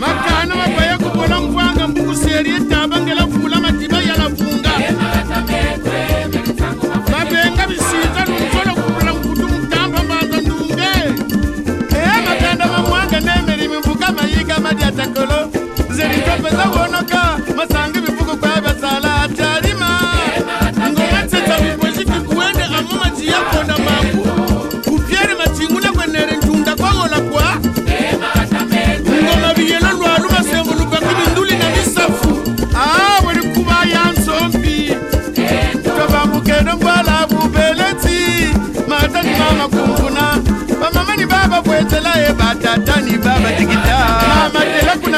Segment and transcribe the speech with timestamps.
[0.00, 2.52] makana mabaya kubona ngwanga mbukuse eri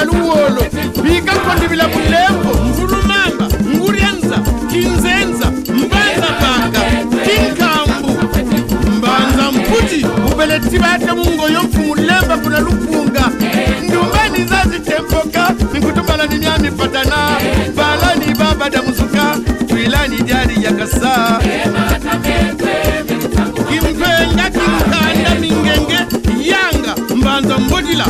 [0.04, 0.62] na luwolo
[1.02, 4.38] bikakhondivila mulembo ngulumamba ngurianza
[4.70, 6.80] kinzenza mbanza panga
[7.24, 8.18] kinkambu.
[8.96, 13.30] Mbanza mputi ubeletiba ate mungoyo mpfu mulemba kuna lupunga
[13.82, 17.16] ndumbani zazitemboka nikutumbalani myamifatana
[17.76, 19.36] balani babadamuzuka
[19.68, 21.40] twilani dyali yakasa
[23.68, 25.98] kimpenga kimkanda mingenge
[26.50, 28.06] yanga mbanza mbodila.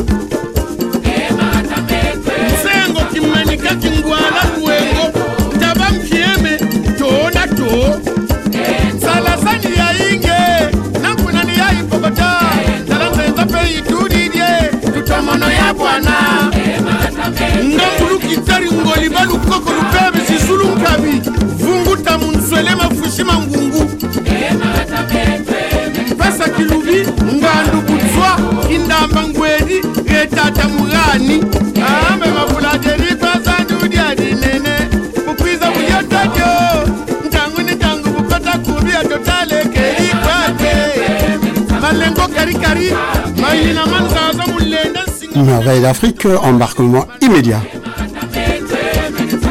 [18.32, 21.22] Ngambulukitari ngoli balukoko lupebe sisulu nkabi
[21.58, 22.18] vunguta
[26.18, 27.82] pesa kilubi ngandu
[30.68, 31.44] mugani
[32.12, 32.26] ambe
[35.26, 35.70] bukwiza
[37.26, 40.74] ntangu ni ntangu bukota kubi atotalekelikate
[41.80, 42.92] malengo karikari
[43.40, 44.42] mayina manzaza
[45.34, 47.62] Merveille d'Afrique, embarquement immédiat.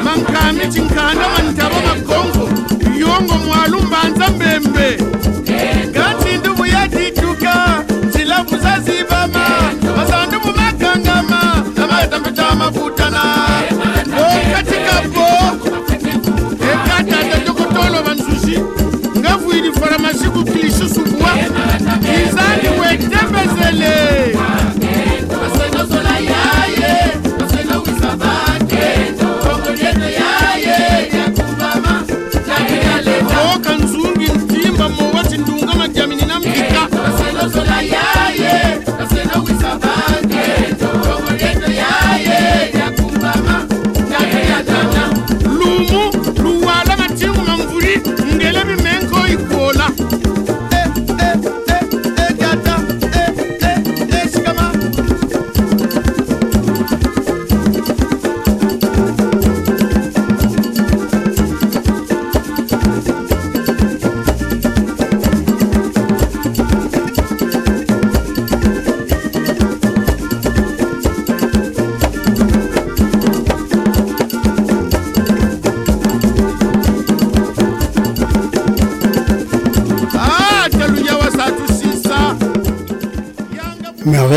[0.04, 1.31] Man can't meet in Canada.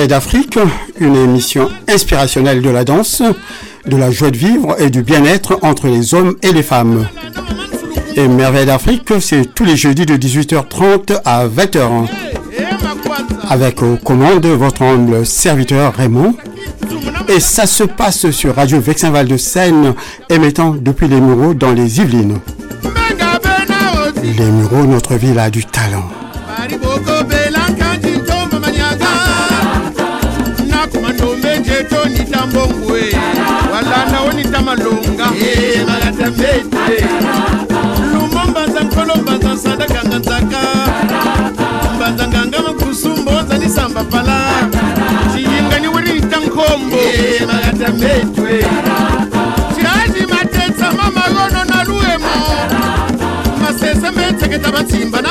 [0.08, 0.58] D'Afrique,
[1.00, 3.22] une émission inspirationnelle de la danse,
[3.86, 7.06] de la joie de vivre et du bien-être entre les hommes et les femmes.
[8.14, 12.06] Et Merveille d'Afrique, c'est tous les jeudis de 18h30 à 20h.
[12.52, 13.48] Eh, makwanza.
[13.48, 16.34] Avec aux commandes votre humble serviteur Raymond.
[17.28, 19.94] Et ça se passe sur Radio Vexinval de Seine,
[20.28, 22.38] émettant depuis les Mureaux dans les Yvelines.
[24.22, 26.08] Les Mureaux, notre ville a du talent.
[31.74, 33.16] jeto nita mbongu e
[33.72, 35.26] wala na onita malonga.
[35.40, 37.04] Eh, Malatambete
[38.12, 40.60] lumo mbanza nkolo mbanza nsandakanga nzaka.
[41.96, 44.40] Mbanza nganga makusumbo nzanisamba pala.
[45.34, 46.96] Ciyingani wiri nita nkombo.
[46.96, 48.64] Eh, Malatambetwe
[49.74, 52.34] ciaji matetsa mamagono na luemo.
[53.62, 55.22] Masese metseketa batsimba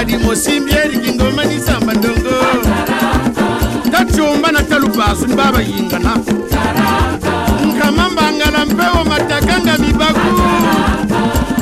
[0.00, 2.34] badimosimbi eliki ngoma nisamba ndongo
[3.92, 6.16] tacumba na talubasu ni babayingana
[7.66, 10.40] nkamambangala mpewo mataka nga bibaku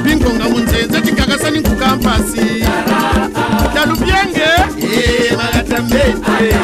[0.04, 2.40] bingonga munzenze tikakasani nkukampasi
[3.74, 4.48] talubyenge
[4.82, 6.54] eh, magatamete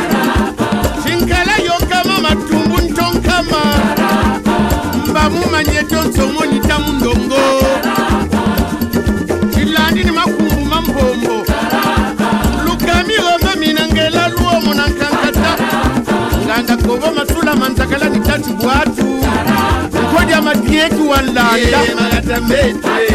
[22.26, 23.14] kata mbete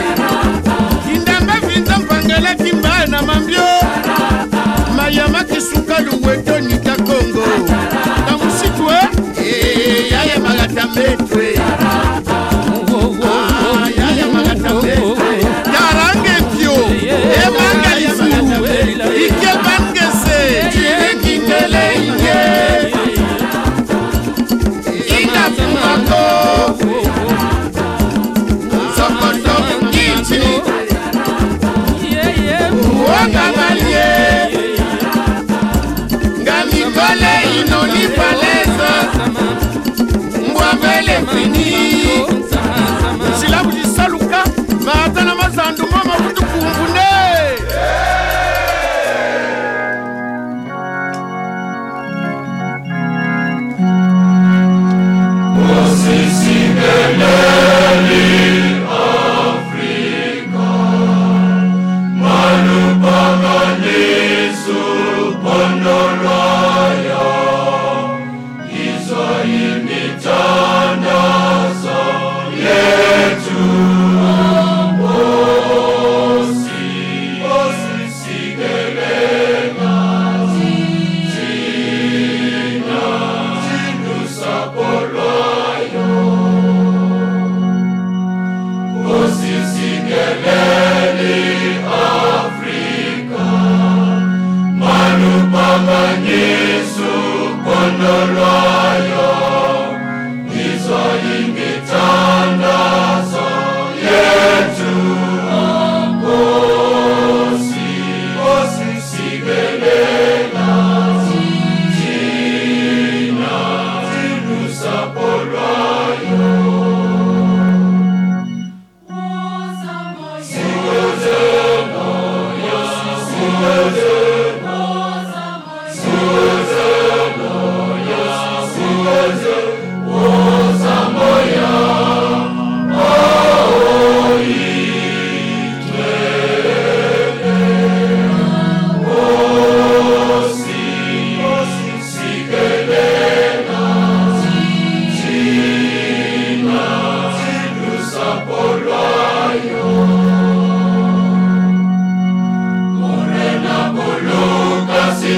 [1.06, 3.62] kindamba vindo mpangela kimba na mambio.
[4.96, 7.46] Mayama kisuka luweto nika kongo.
[8.26, 8.94] Na musitwe
[9.44, 11.49] eyaya eh, makata mbetwe
[46.50, 46.89] すみ。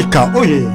[0.00, 0.66] Afrika, oye.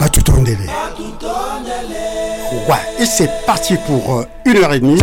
[0.00, 0.58] Batutondele.
[2.68, 4.98] Ouais, et c'est parti pour euh, une heure et demie.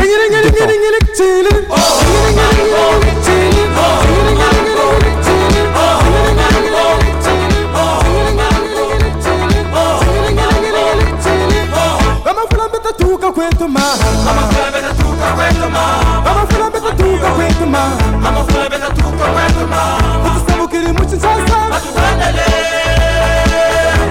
[18.83, 19.83] na tuka kwetu ma
[20.23, 22.45] Kutu samu kiri muchi chansa Matuandele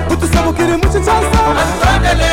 [0.08, 2.30] Kutu samu kiri muchi chansa Matuandele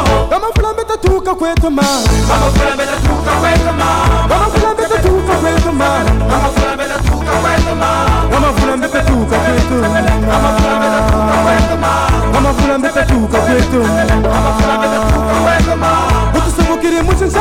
[0.00, 1.84] Tuka kwetu ma Mama fula mbeta tuka kwetu ma
[2.28, 3.84] Mama fula mbeta tuka kwetu ma
[4.28, 7.90] Mama fula mbeta tuka kwetu ma Mama fula mbeta tuka kwetu ma
[8.30, 11.09] Mama fula mbeta tuka kwetu ma
[12.38, 13.86] Amafula mbete tuka kwetu
[16.38, 17.40] Utusema kirimu sasa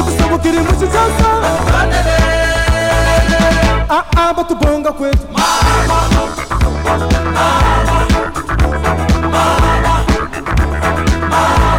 [0.00, 1.30] Utusema kirimu sasa
[3.88, 5.46] Ah ah batubonga Mama,
[5.88, 6.20] Mama
[9.30, 10.04] Mama
[11.30, 11.69] Mama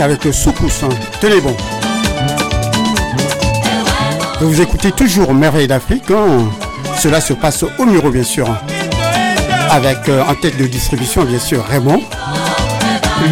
[0.00, 0.84] avec le sous-pouce.
[0.84, 0.88] hein.
[1.20, 1.54] Tenez bon.
[4.40, 6.10] Vous écoutez toujours Merveille d'Afrique.
[6.10, 6.48] hein.
[6.98, 8.48] Cela se passe au Muro, bien sûr.
[9.70, 12.00] Avec euh, en tête de distribution, bien sûr, Raymond.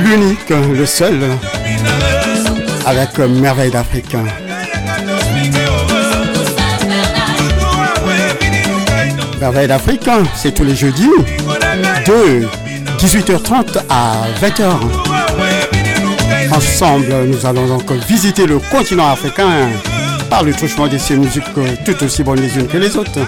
[0.04, 1.20] L'unique, hein, le seul.
[2.86, 4.14] Avec euh, Merveille d'Afrique.
[9.40, 11.10] Merveille d'Afrique, c'est tous les jeudis.
[12.06, 12.46] De
[12.98, 14.64] 18h30 à 20h.
[16.52, 19.68] Ensemble, nous allons donc visiter le continent africain
[20.28, 23.20] par le truchement de ces musiques euh, tout aussi bonnes les unes que les autres.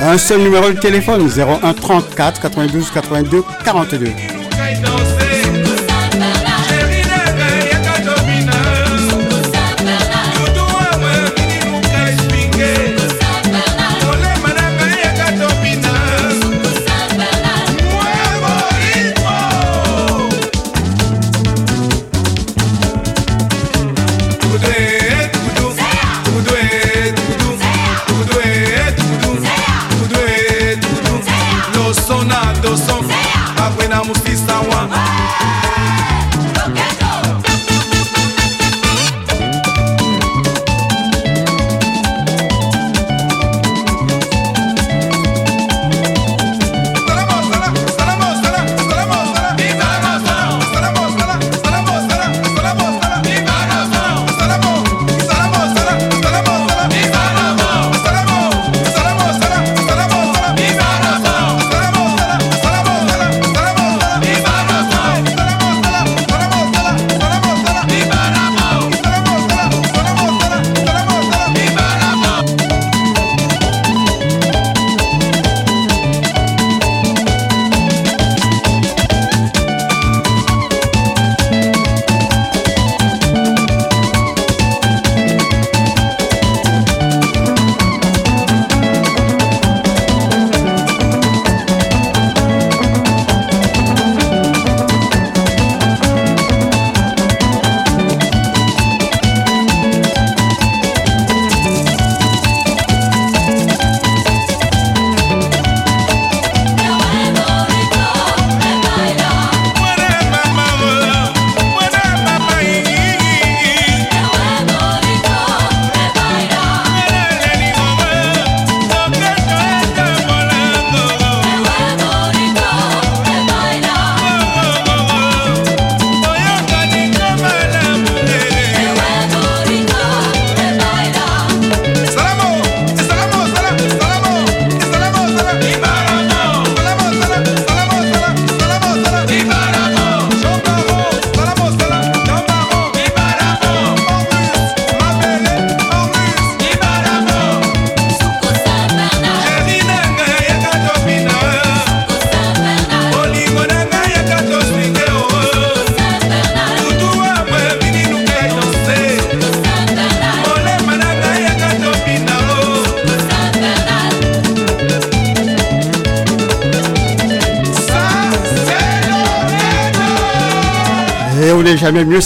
[0.00, 4.06] Un seul numéro de téléphone 01 34 92 82 42.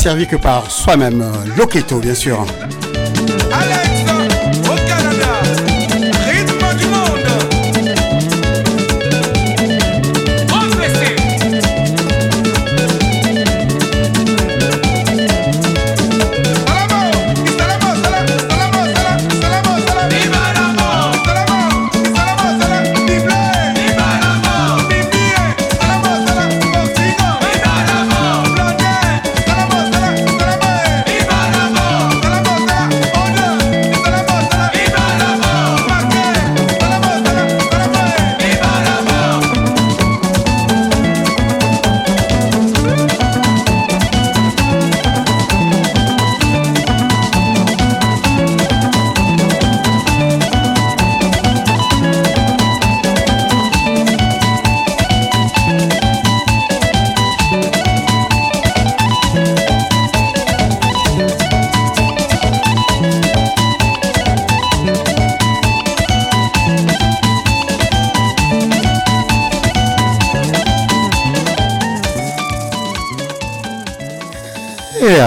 [0.02, 1.22] servi que par soi-même.
[1.22, 2.44] Euh, Loketo, bien sûr.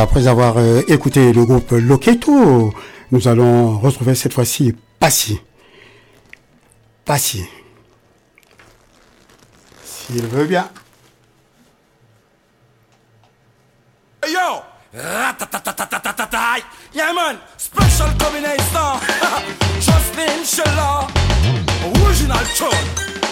[0.02, 2.74] après avoir euh, écouté le groupe Loketo,
[3.12, 5.40] nous allons retrouver cette fois-ci Passy.
[7.04, 7.46] Passy.
[9.84, 10.70] S'il veut bien.
[14.28, 14.62] Yo!
[16.94, 19.00] Yeah man, special combination.
[19.80, 21.08] Justin Shellaw,
[22.02, 22.70] original tune.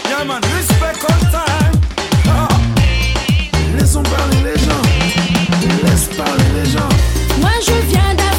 [0.09, 1.81] Yeah man, respect on time.
[3.77, 4.82] Laissons parler les gens
[6.17, 6.75] les.
[7.41, 8.32] Moi je viens d'un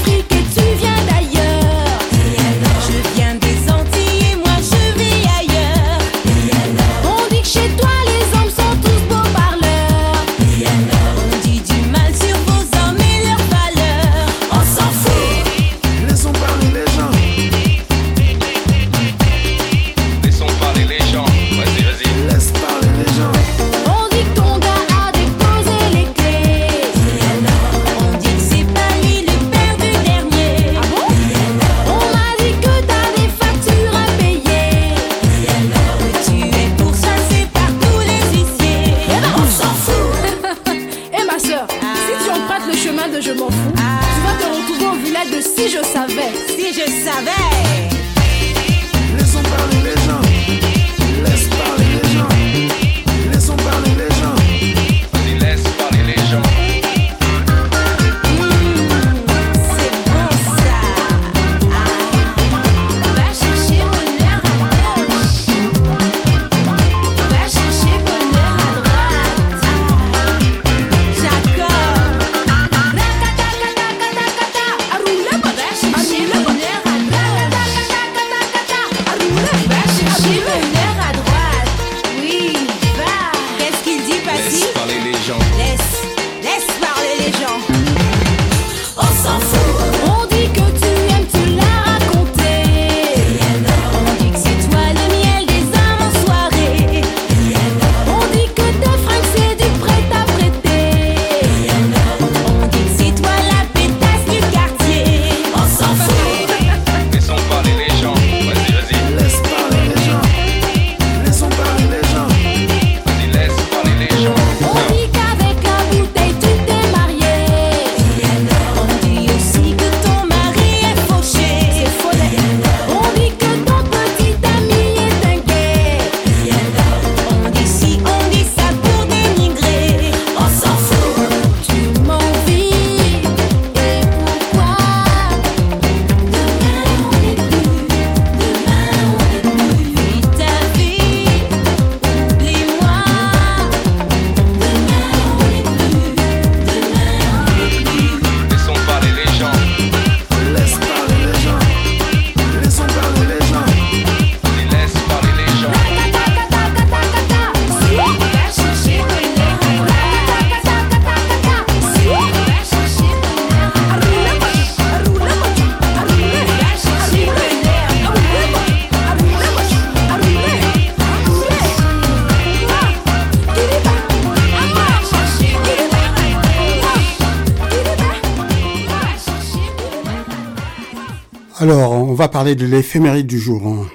[182.14, 183.66] On va parler de l'éphéméride du jour.
[183.66, 183.88] Hein.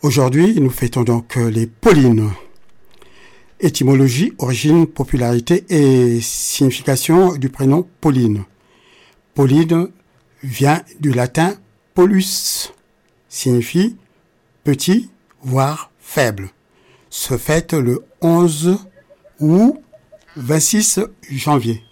[0.00, 2.30] Aujourd'hui, nous fêtons donc euh, les Paulines.
[3.60, 8.44] Étymologie, origine, popularité et signification du prénom Pauline.
[9.34, 9.88] Pauline
[10.42, 11.54] vient du latin
[11.92, 12.72] polus,
[13.28, 13.98] signifie
[14.64, 15.10] petit,
[15.42, 16.48] voire faible.
[17.10, 18.78] Se fête le 11
[19.40, 19.82] ou
[20.36, 21.82] 26 janvier.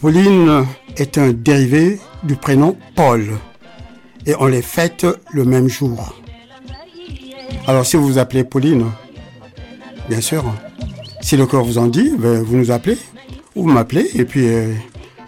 [0.00, 0.64] Pauline
[0.96, 3.38] est un dérivé du prénom Paul.
[4.26, 6.14] Et on les fête le même jour.
[7.66, 8.86] Alors si vous vous appelez Pauline,
[10.08, 10.44] bien sûr,
[11.20, 12.98] si le corps vous en dit, ben, vous nous appelez,
[13.54, 14.72] ou vous m'appelez, et puis euh,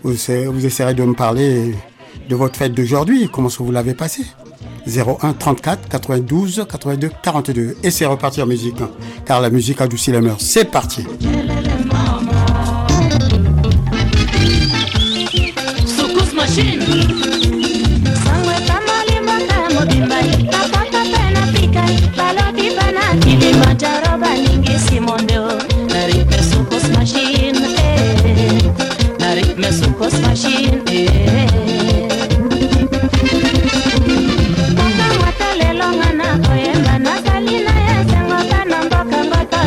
[0.03, 1.75] vous, vous, de me parler
[2.29, 4.25] de votre fête d'aujourd'hui, comment vous l'avez passée?
[4.87, 7.77] 01 34 92 82 42.
[7.83, 8.91] Et c'est reparti en musique, hein,
[9.25, 10.41] car la musique adoucit les mœurs.
[10.41, 11.05] C'est parti.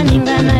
[0.06, 0.54] ningana.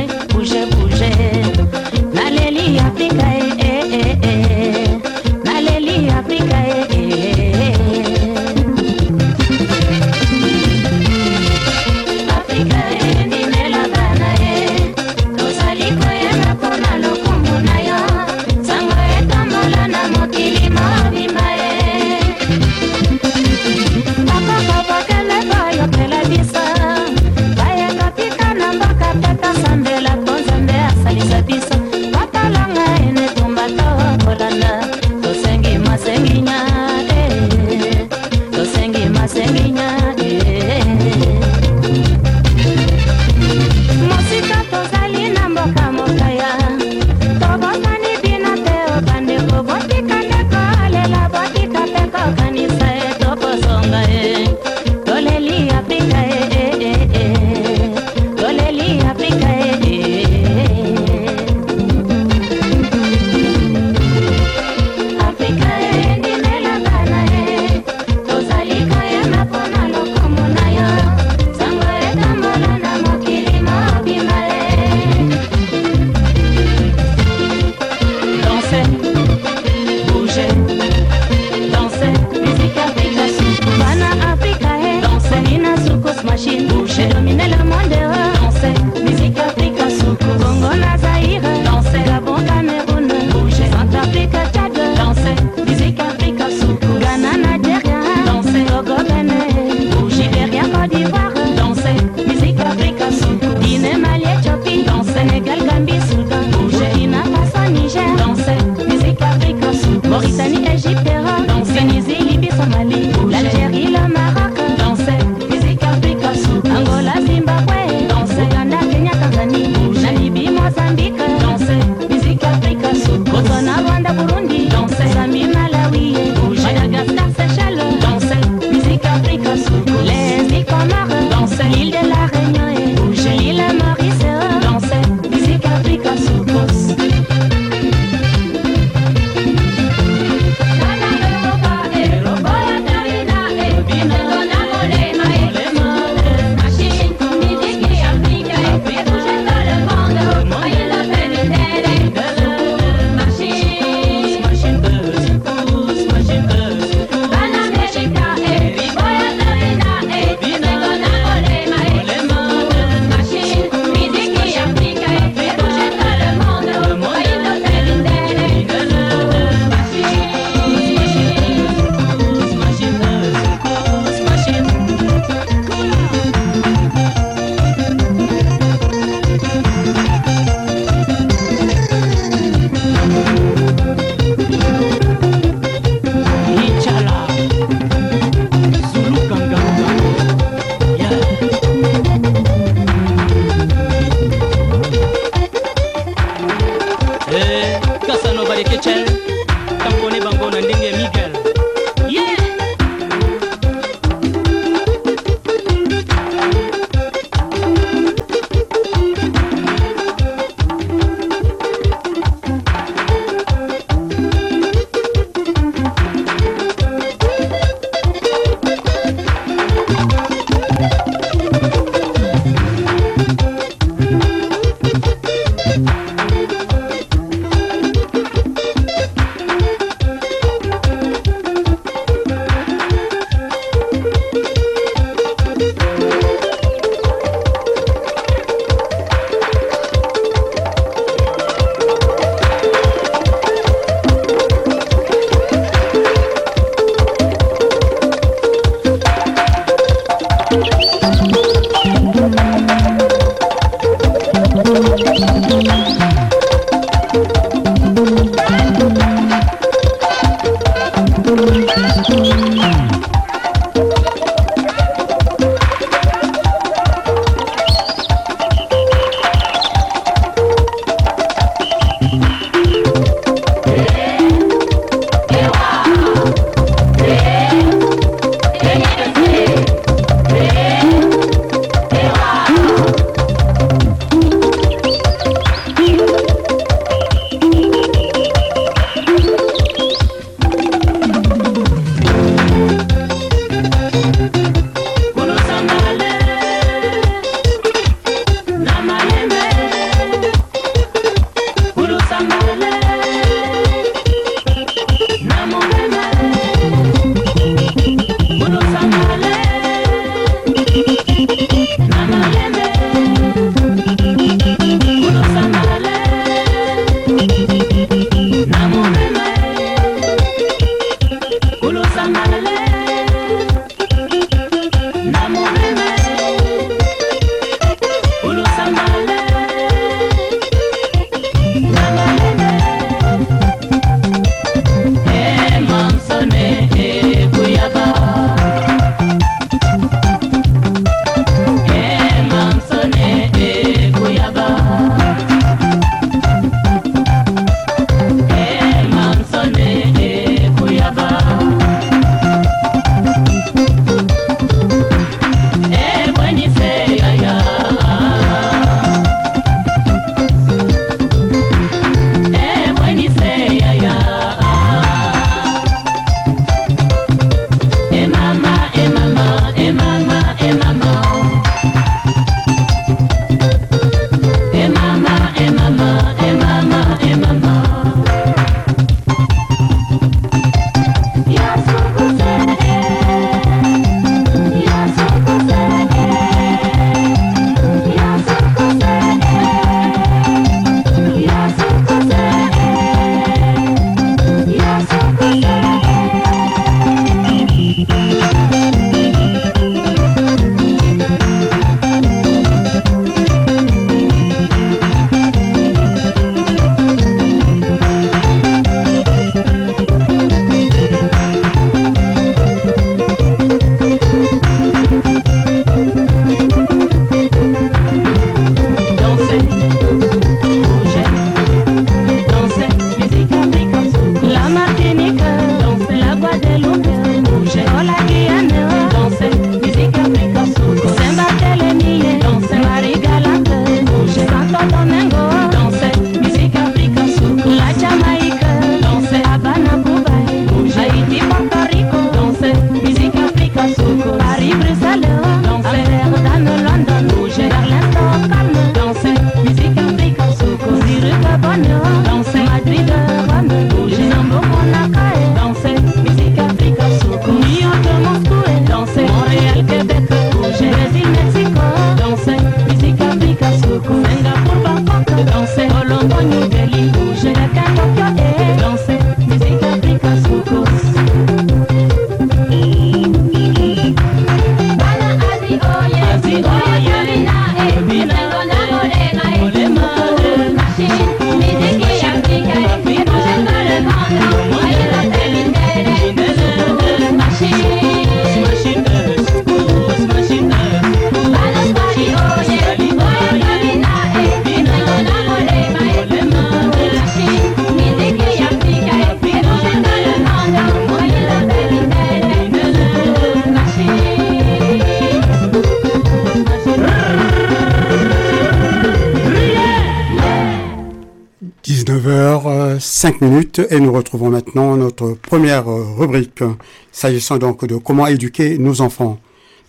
[513.56, 516.44] 19h05 minutes et nous retrouvons maintenant notre première euh, rubrique
[516.92, 519.20] s'agissant donc de comment éduquer nos enfants.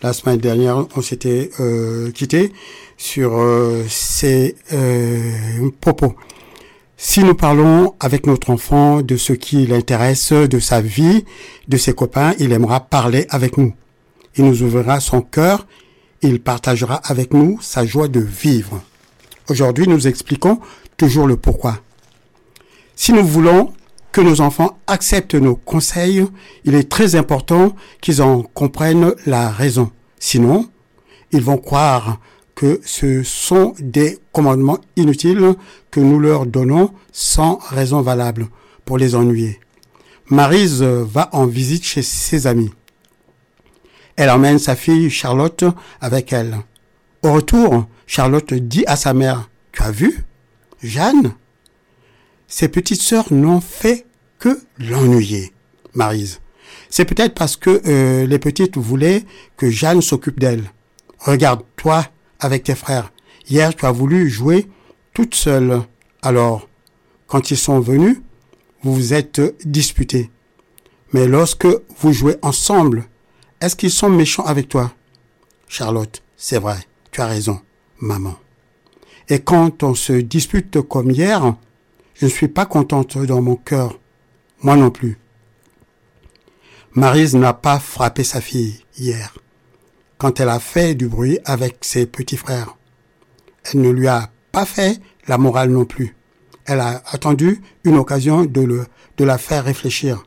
[0.02, 2.52] La semaine dernière, on s'était euh, quitté
[2.96, 6.14] sur euh, ces euh, propos.
[6.98, 11.24] Si nous parlons avec notre enfant de ce qui l'intéresse, de sa vie,
[11.68, 13.74] de ses copains, il aimera parler avec nous.
[14.36, 15.66] Il nous ouvrira son cœur,
[16.22, 18.82] il partagera avec nous sa joie de vivre.
[19.48, 20.58] Aujourd'hui, nous expliquons
[20.96, 21.78] toujours le pourquoi.
[22.96, 23.72] Si nous voulons
[24.16, 26.24] que nos enfants acceptent nos conseils,
[26.64, 29.90] il est très important qu'ils en comprennent la raison.
[30.18, 30.70] Sinon,
[31.32, 32.18] ils vont croire
[32.54, 35.54] que ce sont des commandements inutiles
[35.90, 38.48] que nous leur donnons sans raison valable
[38.86, 39.60] pour les ennuyer.
[40.30, 42.70] Marise va en visite chez ses amis.
[44.16, 45.64] Elle emmène sa fille Charlotte
[46.00, 46.56] avec elle.
[47.22, 50.24] Au retour, Charlotte dit à sa mère, Tu as vu
[50.82, 51.34] Jeanne?
[52.48, 54.05] Ses petites sœurs n'ont fait
[54.46, 55.52] que l'ennuyer,
[55.94, 56.40] Marise.
[56.88, 59.24] C'est peut-être parce que euh, les petites voulaient
[59.56, 60.70] que Jeanne s'occupe d'elle.
[61.18, 62.06] Regarde-toi
[62.38, 63.12] avec tes frères.
[63.50, 64.68] Hier, tu as voulu jouer
[65.14, 65.82] toute seule.
[66.22, 66.68] Alors,
[67.26, 68.18] quand ils sont venus,
[68.82, 70.30] vous vous êtes disputés.
[71.12, 71.66] Mais lorsque
[71.98, 73.06] vous jouez ensemble,
[73.60, 74.92] est-ce qu'ils sont méchants avec toi?
[75.66, 76.78] Charlotte, c'est vrai,
[77.10, 77.60] tu as raison,
[77.98, 78.36] maman.
[79.28, 81.56] Et quand on se dispute comme hier,
[82.14, 83.98] je ne suis pas contente dans mon cœur.
[84.62, 85.18] Moi non plus.
[86.92, 89.34] Marise n'a pas frappé sa fille hier,
[90.16, 92.76] quand elle a fait du bruit avec ses petits frères.
[93.64, 94.98] Elle ne lui a pas fait
[95.28, 96.16] la morale non plus.
[96.64, 98.86] Elle a attendu une occasion de,
[99.18, 100.24] la faire réfléchir.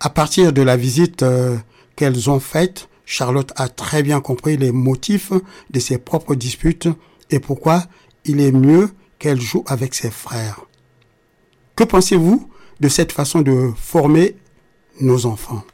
[0.00, 1.56] À partir de la visite euh,
[1.96, 5.32] qu'elles ont faite, Charlotte a très bien compris les motifs
[5.70, 6.88] de ses propres disputes
[7.30, 7.84] et pourquoi
[8.24, 10.60] il est mieux qu'elle joue avec ses frères.
[11.76, 12.48] Que pensez-vous
[12.80, 14.36] de cette façon de former
[15.00, 15.64] nos enfants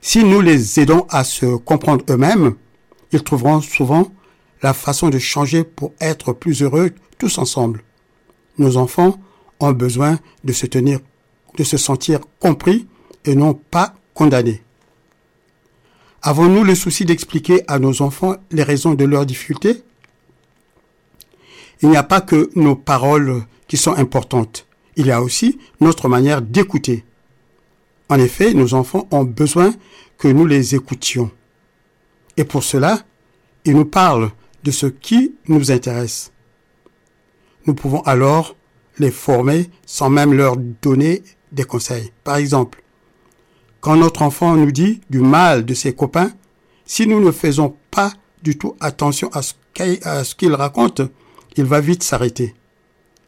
[0.00, 2.54] Si nous les aidons à se comprendre eux-mêmes,
[3.12, 4.10] ils trouveront souvent
[4.62, 7.82] la façon de changer pour être plus heureux tous ensemble.
[8.58, 9.20] Nos enfants
[9.60, 11.00] ont besoin de se tenir,
[11.56, 12.86] de se sentir compris
[13.24, 14.62] et non pas condamnés.
[16.22, 19.82] Avons-nous le souci d'expliquer à nos enfants les raisons de leurs difficultés?
[21.82, 24.66] Il n'y a pas que nos paroles qui sont importantes.
[24.96, 27.04] Il y a aussi notre manière d'écouter.
[28.08, 29.74] En effet, nos enfants ont besoin
[30.18, 31.30] que nous les écoutions.
[32.36, 33.00] Et pour cela,
[33.64, 34.30] ils nous parlent
[34.64, 36.32] de ce qui nous intéresse.
[37.66, 38.56] Nous pouvons alors
[38.98, 41.22] les former sans même leur donner
[41.52, 42.12] des conseils.
[42.24, 42.82] Par exemple,
[43.80, 46.32] quand notre enfant nous dit du mal de ses copains,
[46.84, 48.12] si nous ne faisons pas
[48.42, 51.02] du tout attention à ce qu'il raconte,
[51.56, 52.54] il va vite s'arrêter.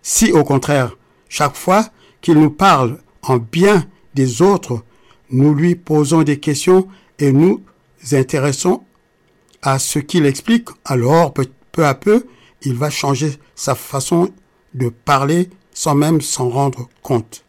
[0.03, 0.97] Si au contraire,
[1.37, 1.89] chaque fois
[2.21, 4.85] qu'il nous parle en bien des autres,
[5.31, 6.87] nous lui posons des questions
[7.19, 7.61] et nous
[8.13, 8.85] intéressons
[9.61, 12.25] à ce qu'il explique, alors peu, à peu,
[12.63, 14.31] il va changer sa façon
[14.75, 17.45] de parler sans même s'en rendre compte.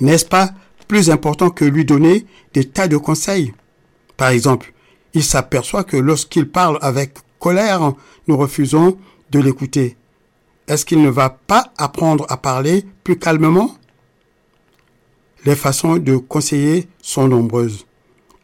[0.00, 0.52] N'est-ce pas
[0.88, 2.24] plus important que lui donner
[2.54, 3.52] des tas de conseils?
[4.16, 4.72] Par exemple,
[5.12, 7.92] il s'aperçoit que lorsqu'il parle avec colère,
[8.26, 8.96] nous refusons
[9.30, 9.98] de l'écouter.
[10.68, 13.76] Est-ce qu'il ne va pas apprendre à parler plus calmement?
[15.44, 17.86] Les façons de conseiller sont nombreuses.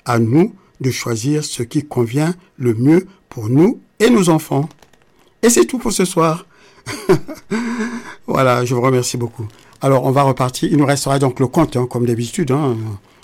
[0.05, 4.69] À nous de choisir ce qui convient le mieux pour nous et nos enfants.
[5.43, 6.47] Et c'est tout pour ce soir.
[8.27, 9.47] voilà, je vous remercie beaucoup.
[9.81, 10.69] Alors, on va repartir.
[10.71, 12.51] Il nous restera donc le compte, hein, comme d'habitude.
[12.51, 12.77] Hein.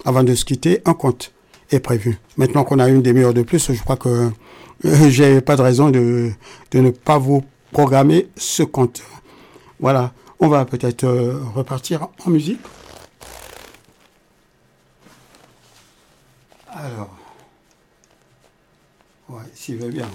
[0.04, 1.32] Avant de se quitter, un compte
[1.70, 2.18] est prévu.
[2.36, 4.30] Maintenant qu'on a une demi-heure de plus, je crois que
[4.84, 6.30] euh, j'ai pas de raison de,
[6.70, 7.42] de ne pas vous
[7.74, 9.02] programmer ce compte.
[9.80, 12.60] Voilà, on va peut-être euh, repartir en musique.
[16.68, 17.10] Alors,
[19.28, 20.06] ouais, s'il va bien.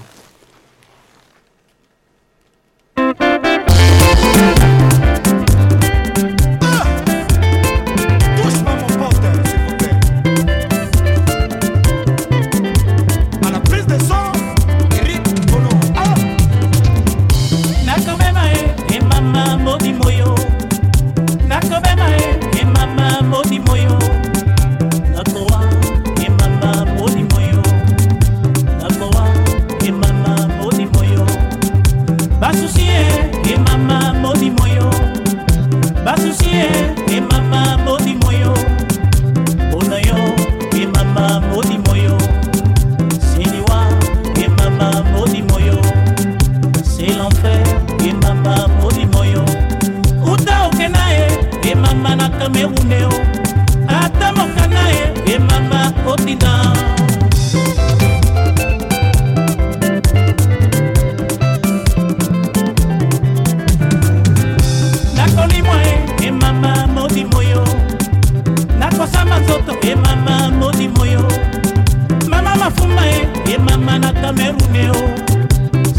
[74.30, 74.94] cameruneo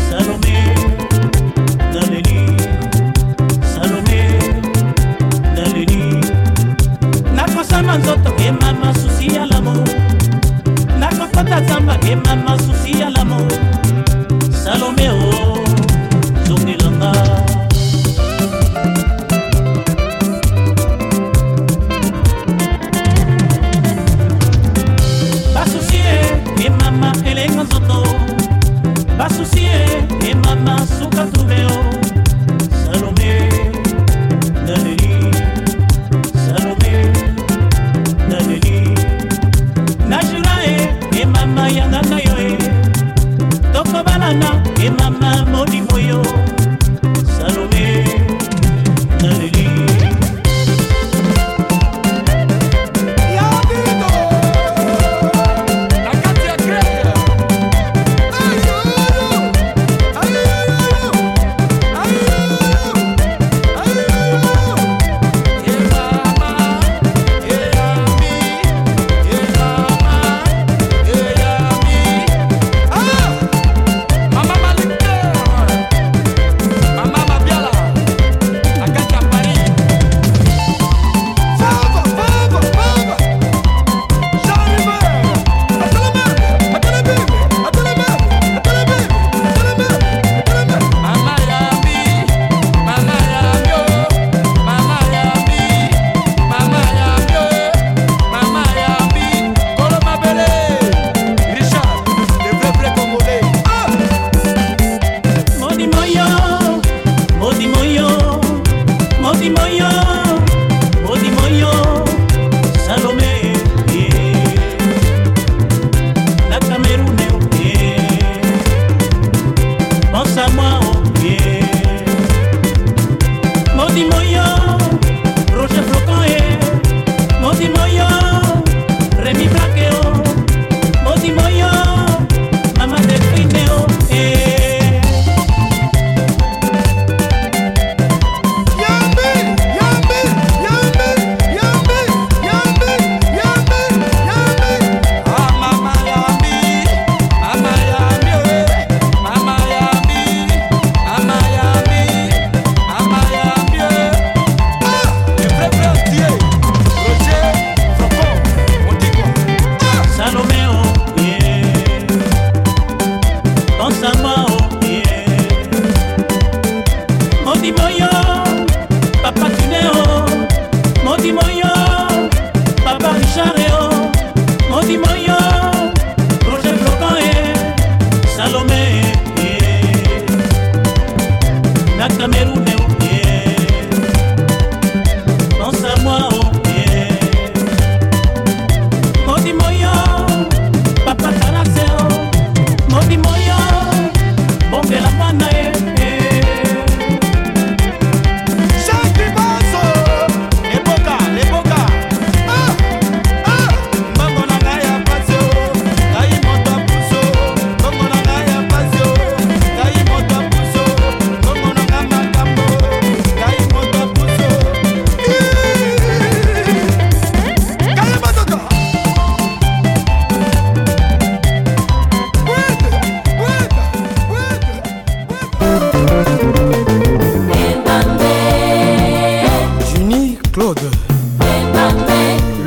[0.09, 0.75] salome
[1.95, 2.57] naleli
[3.75, 4.21] salome
[5.55, 6.25] naleli
[7.35, 9.85] nakosamba nzoto ema masusi ya lamo
[10.99, 13.50] nakokota zamba ema masusi ya lamo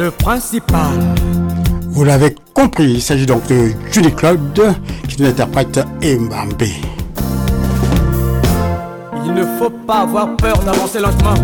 [0.03, 0.99] le principal.
[1.91, 4.73] Vous l'avez compris, il s'agit donc de Julie Claude
[5.07, 6.63] qui nous interprète Mbambe.
[9.25, 11.35] Il ne faut pas avoir peur d'avancer lentement,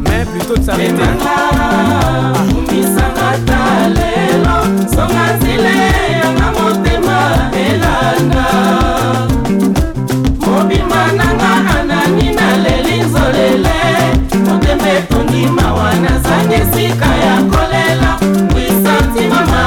[0.00, 0.94] mais plutôt de s'arrêter.
[10.46, 13.78] mobima nanga anani naleli nzolele
[14.46, 14.88] motema
[16.58, 17.07] esika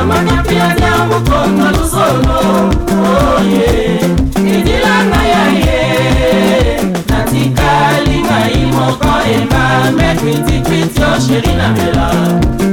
[0.02, 2.70] wisantima mama napiania mokono luzolo
[3.38, 4.00] oye
[4.38, 12.14] idilanga ya ye natikali ngai moko engame kwitikwiti o sheri na mela.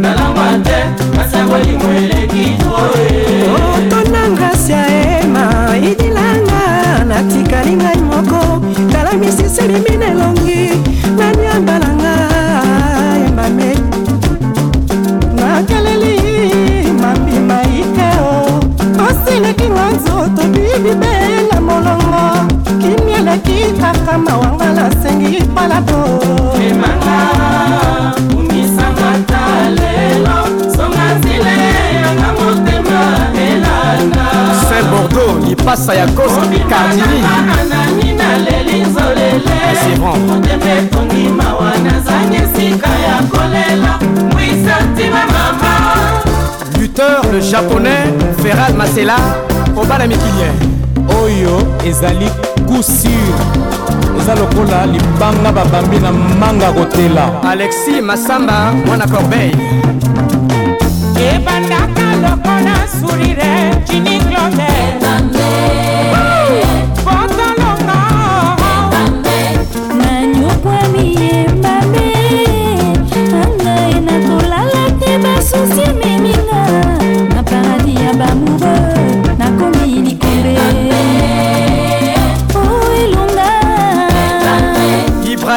[0.01, 0.85] Nalangwa te
[1.17, 8.63] kasangoli mweleki oye otonanga sia ema idilanga natikali ngai moko.
[8.93, 10.71] Tala misisi elimi na elongi
[24.09, 26.21] kimieleki kaka mawanga nasengi palato
[26.61, 30.39] emanga umisangata lelo
[30.77, 31.57] songa nzile
[32.03, 33.01] yanga motema
[33.49, 34.27] elanga
[34.69, 37.25] Saint Bordeaux, lipasa ya kosi kardini.
[37.61, 40.19] anani naleli nzolele C'est bon.
[40.19, 43.99] motema etongi mawa nazangi esika ya kolela
[44.33, 45.95] mwisa ntima mama
[46.81, 49.17] Lutteur le japonais Ferral Masela,
[49.77, 50.78] Obala Mikilien.
[51.29, 51.57] Oyo
[51.89, 52.29] ezali
[52.83, 53.37] sûr
[54.19, 57.43] eza lokola libanga babambi na manga kotela.
[57.43, 59.57] Alexis Massamba, mwana Corbeil.
[61.31, 63.53] ebandaka lokola surire
[63.87, 64.71] ciniklode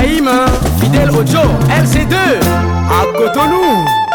[0.04, 0.30] Ibrahim,
[0.80, 2.16] fidèle au Joe, LC2,
[2.90, 4.11] à.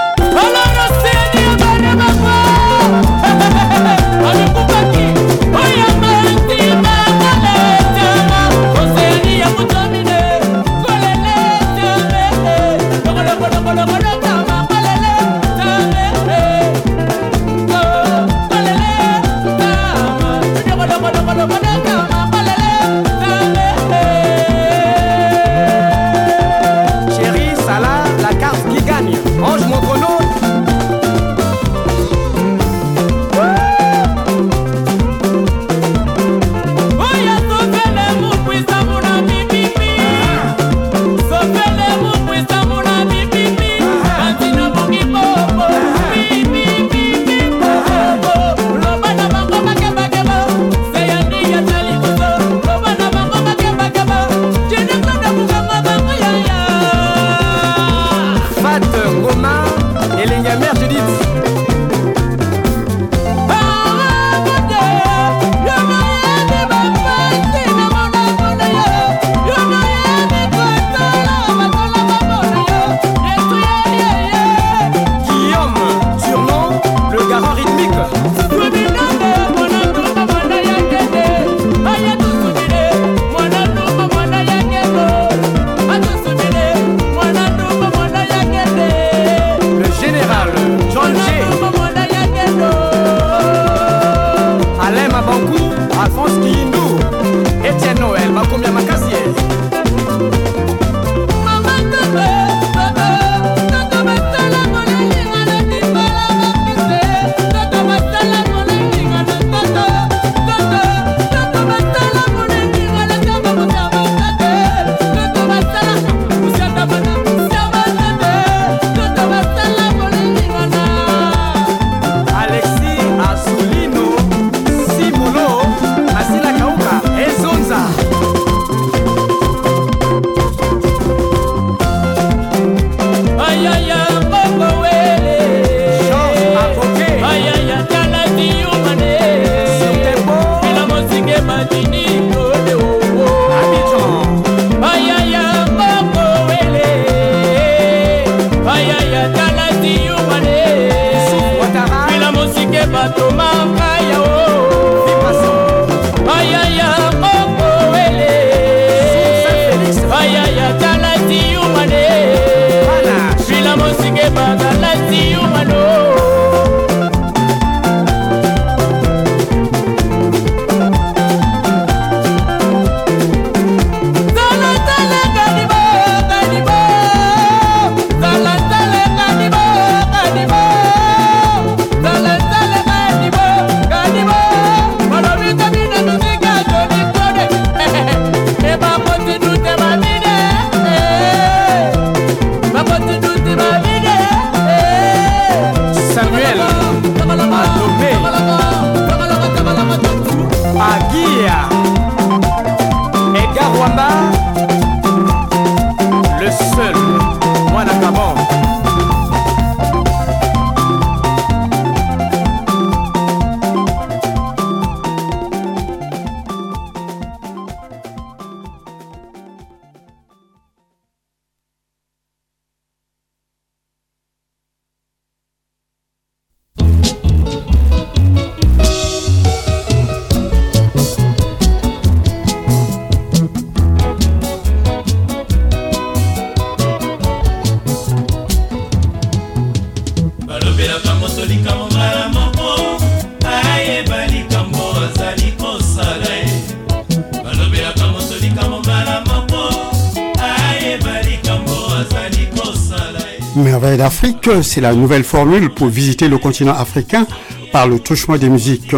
[254.63, 257.27] C'est la nouvelle formule pour visiter le continent africain
[257.73, 258.95] par le touchement des musiques.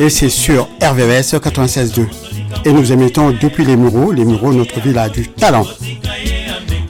[0.00, 2.06] Et c'est sur RVVS 96.2.
[2.64, 4.12] Et nous émettons depuis les Mureaux.
[4.12, 5.66] Les Mureaux, notre ville a du talent.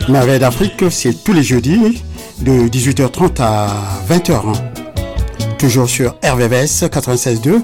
[0.08, 2.02] Merveille d'Afrique, c'est tous les jeudis
[2.40, 3.68] de 18h30 à
[4.08, 4.32] 20h.
[4.32, 4.52] hein.
[5.58, 7.62] Toujours sur RVVS 96.2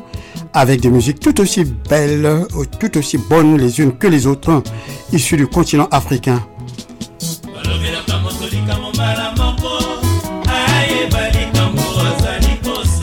[0.55, 2.47] avec des musiques tout aussi belles,
[2.81, 4.63] tout aussi bonnes les unes que les autres, hein,
[5.13, 6.41] issues du continent africain.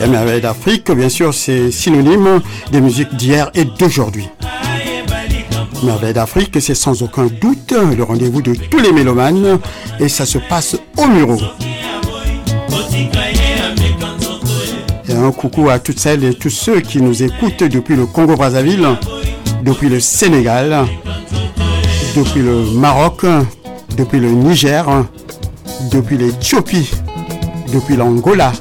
[0.00, 2.40] La merveille d'Afrique, bien sûr, c'est synonyme
[2.70, 4.28] des musiques d'hier et d'aujourd'hui.
[5.82, 9.58] Merveille d'Afrique, c'est sans aucun doute le rendez-vous de tous les mélomanes
[10.00, 11.38] et ça se passe au Muro.
[15.08, 18.86] Et un coucou à toutes celles et tous ceux qui nous écoutent depuis le Congo-Brazzaville,
[19.62, 20.86] depuis le Sénégal,
[22.16, 23.24] depuis le Maroc,
[23.96, 24.86] depuis le Niger,
[25.92, 26.90] depuis l'Éthiopie,
[27.72, 28.52] depuis l'Angola,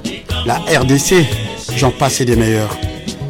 [0.46, 1.26] la RDC,
[1.76, 2.78] j'en passe des meilleurs.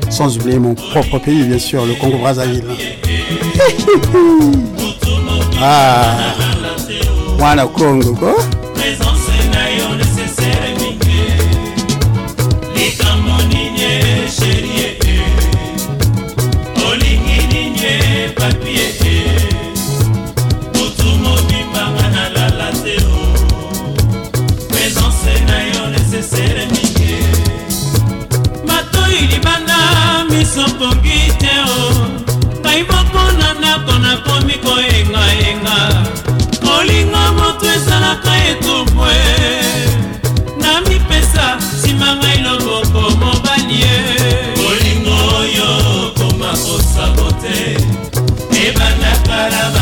[0.09, 2.63] Sans oublier mon propre pays, bien sûr, le Congo-Brazzaville.
[5.61, 6.15] ah,
[7.37, 8.35] mwana Congo, quoi.
[49.51, 49.74] da da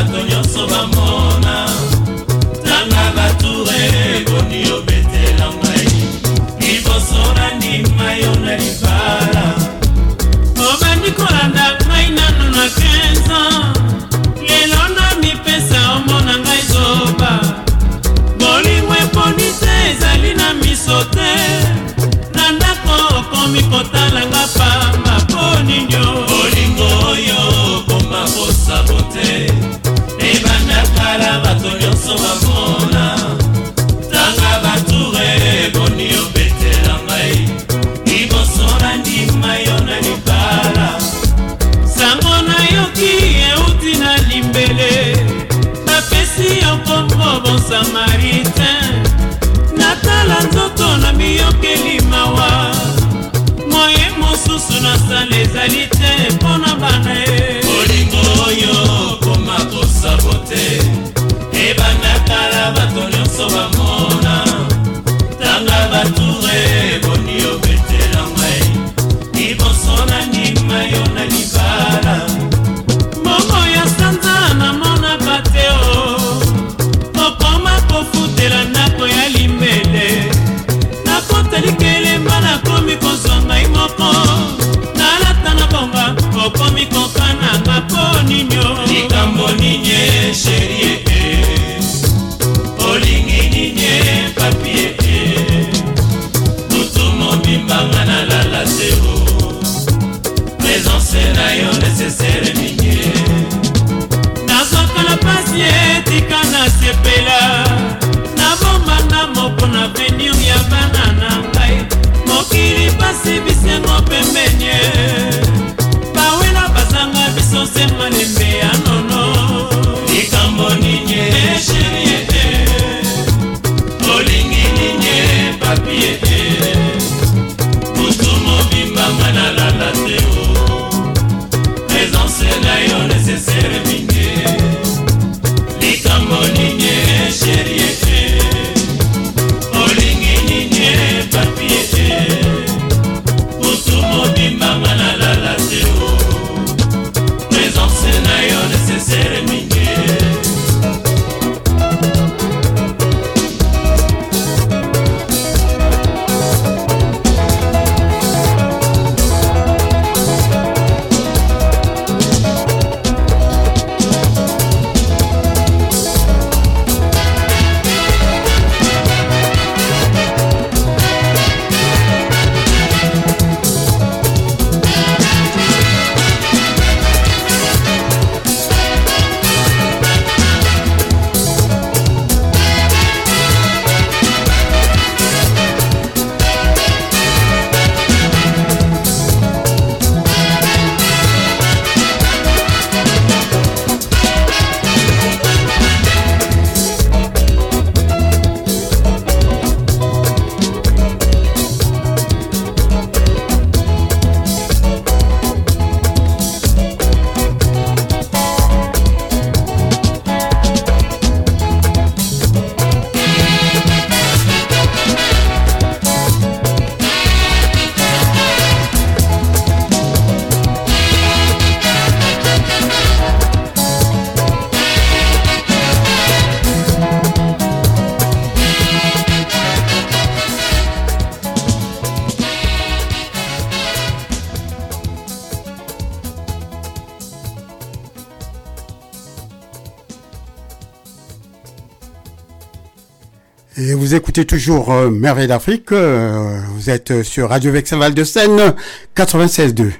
[244.41, 245.91] toujours euh, Merveille d'Afrique.
[245.91, 248.73] euh, vous êtes sur Radio Vexaval de Seine
[249.15, 249.91] 96.2.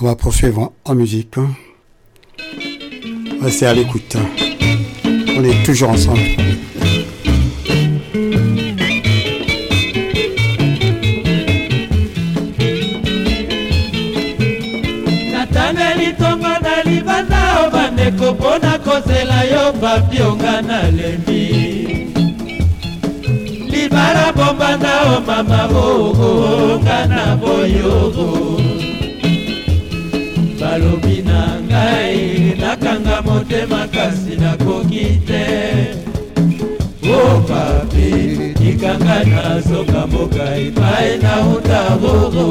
[0.00, 1.34] On va poursuivre en, musique.
[1.38, 1.48] hein.
[3.40, 4.16] Restez à l'écoute.
[5.36, 6.20] On est toujours ensemble.
[25.02, 28.28] O mama boonga na boyogo
[30.60, 35.46] balobi na ngai nakanga motema kasi nakoki te.
[37.02, 38.10] O papi
[38.70, 42.46] ikanga nazoka mboka epai na utarogo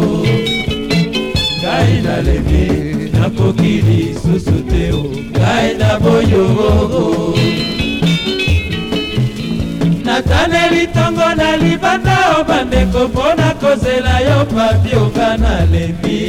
[1.61, 2.65] ngai nalembi
[3.13, 7.31] nakoki lisusu te o ngai na boyoro
[10.41, 16.19] nataneli ntongo na libanda o bandeko mpo na kozela yo papi onga nalembi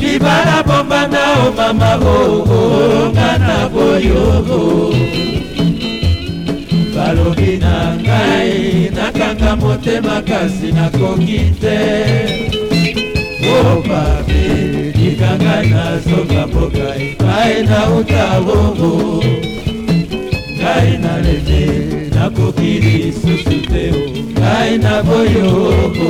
[0.00, 4.94] libala bombanda o mama oonga na boyoro
[6.94, 11.78] balobi na ngai nakanga motema kasi nakoki te.
[13.50, 14.42] O papi
[14.94, 19.24] likanga nazonga mboka epai na utabongo
[20.70, 21.62] ngai nalembi
[22.14, 24.02] nakoki lisusu te o.
[24.38, 26.09] Ngai na boyoko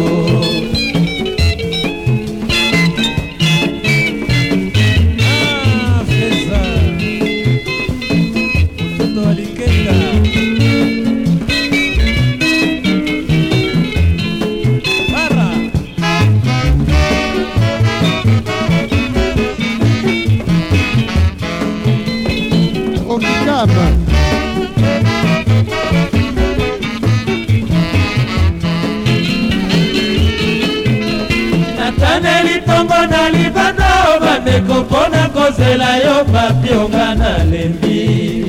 [35.77, 38.45] na kozela yo papionga nalembi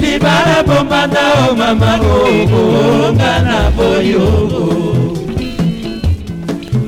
[0.00, 4.66] libala bombanda o mama oonga na boyogo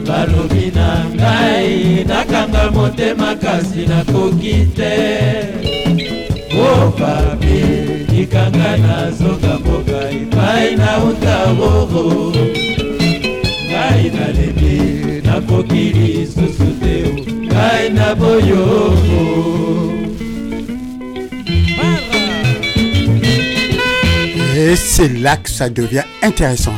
[0.07, 4.97] balobi na ngai nakanga motema kasi nakoki te.
[6.53, 7.61] O papi
[8.13, 12.33] likanga nazoka mboka epai na utarogo
[13.71, 14.62] ngai nalembi
[17.93, 19.93] na boyoko
[24.57, 26.75] Et c'est là que ça devient intéressant.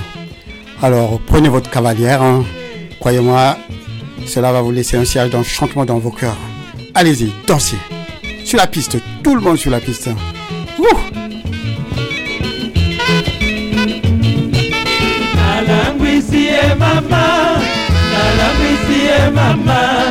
[0.83, 2.23] Alors prenez votre cavalière.
[2.23, 2.45] hein.
[2.99, 3.59] Croyez-moi,
[4.27, 6.37] cela va vous laisser un siège d'enchantement dans vos cœurs.
[6.95, 7.77] Allez-y, dansez.
[8.45, 10.09] Sur la piste, tout le monde sur la piste.
[10.79, 11.15] Ouh
[19.35, 20.04] mama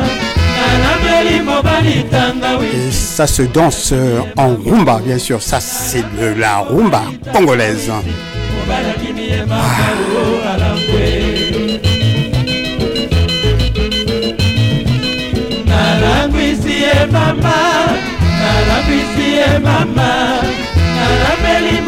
[2.62, 5.42] Et ça se danse euh, en rumba, bien sûr.
[5.42, 7.90] Ça, c'est de la rumba congolaise.
[7.90, 8.02] Ah.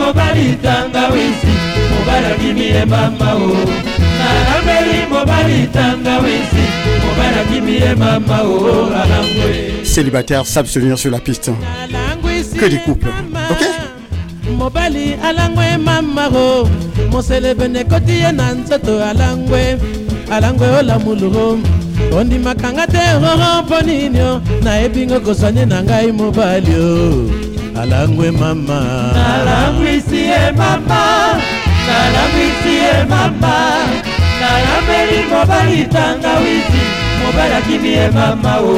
[0.07, 1.53] mobali tanga wisi
[1.91, 3.96] mobala kimie mama o
[4.27, 6.65] nalambeli mobali tangawisi
[7.03, 9.51] mobali akimi ye mama o alangwe.
[9.85, 11.51] Célibataires s'abstenir sur la piste.
[12.59, 13.13] Que des couples.
[13.51, 13.63] Ok?
[14.59, 16.69] Mobali alangwe mamaro
[17.11, 19.79] moselebene ekoti ye na nzoto alangwe.
[20.31, 21.59] Alangwe olamuluho
[22.13, 27.31] ondimakanga te roro mpo nini o nayebingo kosanye na ngai mobali o
[27.81, 28.81] alangwe mama.
[29.15, 31.03] Nalangwisi ye mama.
[31.87, 33.55] Nalangwisi ye mama
[34.41, 36.83] nalambeli mobali tangawisi
[37.21, 38.77] mobali akimi ye mama o.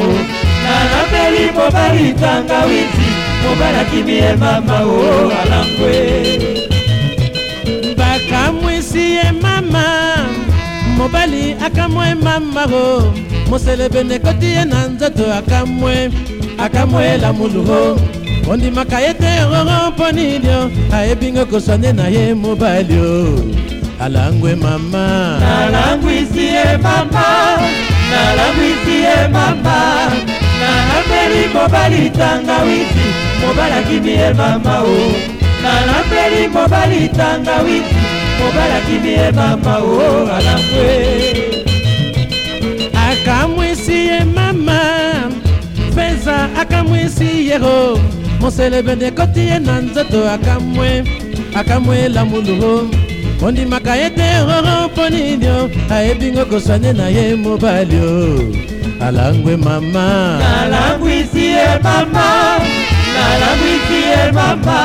[0.63, 3.07] Nalambeli mobali tangawisi
[3.43, 5.95] mobali akimi ye mama o alangwe.
[7.97, 9.85] Bakamwisi ye mama
[10.97, 13.13] mobali akamwe mama o.
[13.49, 16.11] Moselebene ekoti ye na nzoto akamwe
[16.57, 17.99] akamwela muluho
[18.51, 23.39] ondimaka ye te roro mpo nini o ayebingo koswane na ye mobali o
[24.01, 25.37] alangwe mama.
[25.39, 27.25] Nalangwisi ye mama
[28.11, 29.77] nalangwisi ye mama.
[30.59, 33.05] Nalambeli mobali tangawisi
[33.41, 35.11] mobali akimi ye mama o
[35.63, 37.95] nalambeli mobali tangawisi
[38.39, 40.89] mobali akimi ye mama o alangwe
[43.09, 44.79] akamwisi ye mama.
[45.95, 47.99] Feza akamwisi yero
[48.39, 51.03] moselebende ekoti ye na nzoto akamwe.
[51.55, 52.87] Akamwe lamuluho
[53.45, 58.39] ondimaka ye te roro mpo nini o ayebingo koswane na ye mobali o
[59.05, 60.37] alangwe mama.
[60.39, 62.27] Nalangwisi ye mama.
[63.15, 64.79] Nalangwisi ye mama.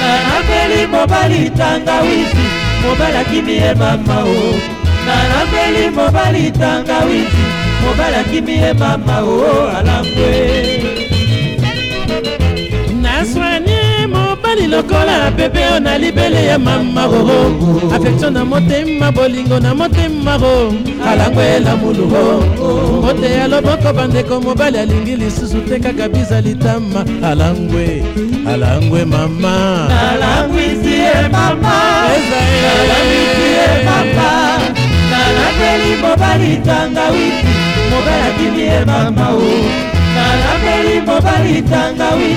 [0.00, 2.46] Nalambeli mobali tangawisi
[2.82, 4.54] mobali akimi ye mama o.
[5.06, 7.44] Nalambeli mobali tangawisi
[7.82, 9.68] mobali akimi ye mama o.
[9.78, 10.79] Alangwe
[14.50, 17.54] mobali lokola bebe o na libele ya mama roro.
[17.94, 20.72] Affektio na motema bolingo na motema ro
[21.06, 22.42] alangwela muluho
[22.98, 27.04] mbote ya loboko bandeko mobali alingi lisusu te kaka biza litama.
[27.22, 28.02] Alangwe
[28.48, 32.08] alangwe mama nalangwisi ye mama
[32.62, 34.58] nalangwisi ye mama
[35.10, 37.46] nalambeli mobali tangawisi
[37.90, 39.89] mobali akimi ye mama o
[40.20, 42.32] nalambeli mobali tangawi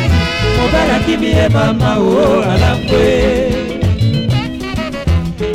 [0.58, 3.06] mobalaki miyebama o alakwe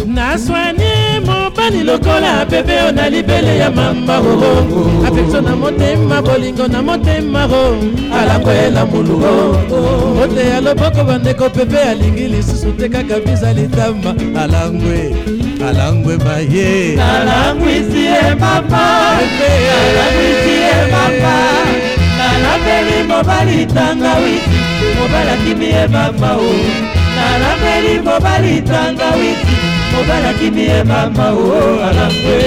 [0.06, 0.92] naswani
[1.26, 7.76] mobali lokola pepeo na libele ya mamba oo afektio na motema bolingo na motema o
[8.20, 14.14] alakwe na mulu o ote ya loboko bandeko pepe alingi lisusu te kaka biza litamba.
[14.42, 15.14] Alangwe
[15.68, 16.98] alangwe baye.
[17.02, 18.84] Alangwisi ye mama.
[19.88, 21.34] Alangwisi ye mama.
[22.68, 24.58] Nalambeli mobali tangawisi
[25.00, 26.52] mobali akimi ye mama o
[27.16, 29.56] nalambeli mobali tangawisi
[29.92, 32.40] mobali akimi ye mama o alangwe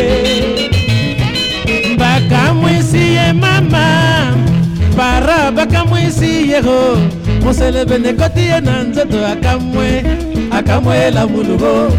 [1.98, 4.38] bakamwisi ye mama
[4.98, 6.98] para bakamwisi yero
[7.44, 10.04] moselebene ekoti ye na nzoto akamwe
[10.52, 11.92] akamwela muluho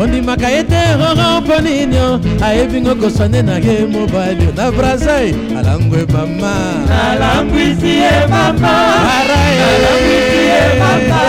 [0.00, 6.54] ondimaka ye te roro mpo ninio ayebingo koswane na ye mobali na brazai alangwe mama.
[6.88, 8.74] Nalangwisi ye mama.
[9.58, 11.20] Nalangwisi ye mama.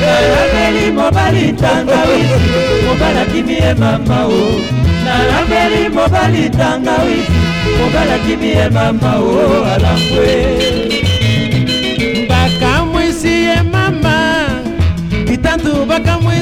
[0.00, 2.40] Nalambeli mobali tangawisi.
[2.86, 4.60] Mobali akimi ye mama o.
[5.04, 7.32] Nalambeli mobali tangawisi.
[7.78, 9.64] Mobali akimi ye mama o.
[9.74, 11.07] Alangwe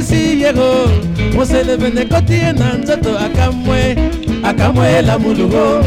[0.06, 0.88] esi yego
[1.34, 3.96] moselebene koti ye na nzoto akamwe
[4.42, 5.84] akamwela mulugo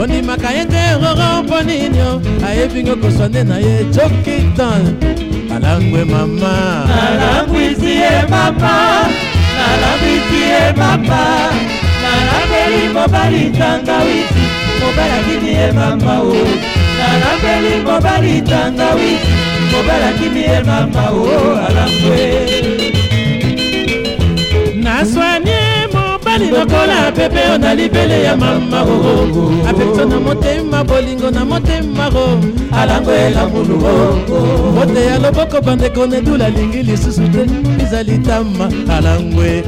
[0.00, 4.82] onimaka ye nge roro mpo nini o ayebingi okozwa nde na ye jokiton
[5.48, 6.86] nalangwe mama.
[6.88, 8.74] Nalangwisi ye papa
[9.58, 11.22] nalangwisi ye papa
[12.02, 14.42] nalambeli mobali ntangawisi
[14.80, 16.34] mobalakini ye mama o.
[16.98, 19.30] Nalambeli mobali ntangawisi
[19.72, 22.89] mobalakini ye mama o alangwe.
[24.90, 25.58] Naswani
[25.94, 29.52] mobali lokola pepe o na libele ya mama roro.
[29.68, 32.38] Affektio na motema bolingo na motema ro
[32.72, 34.18] alangwela muluho
[34.72, 37.46] mbote ya loboko bandeko nedula alingi lisusu te.
[37.82, 39.64] Ezali tama alangwe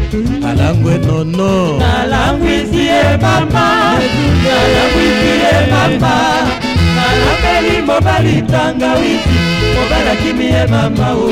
[0.49, 1.79] alangwe nono.
[1.79, 3.67] Nalangwisi ye mama
[4.45, 6.15] nalangwisi ye mama.
[6.97, 9.39] Nalambeli mobali tangawisi
[9.75, 11.31] mobali akimi ye mama o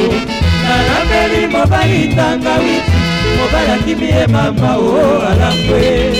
[0.64, 2.99] nalambeli mobali tangawisi
[3.38, 6.12] mobali akimi ye mama o alangwe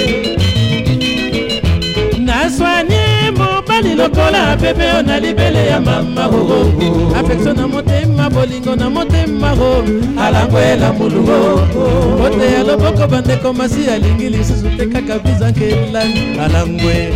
[2.18, 3.00] naswani
[3.38, 6.72] mobali lokola pepe o na libele ya mama roro
[7.18, 9.84] affektio na motema bolingo na motema ro
[10.24, 11.66] alangwela muluho
[12.16, 17.12] mbote ya loboko bandeko masi alingi lisusu te kaka bizankelani alangwe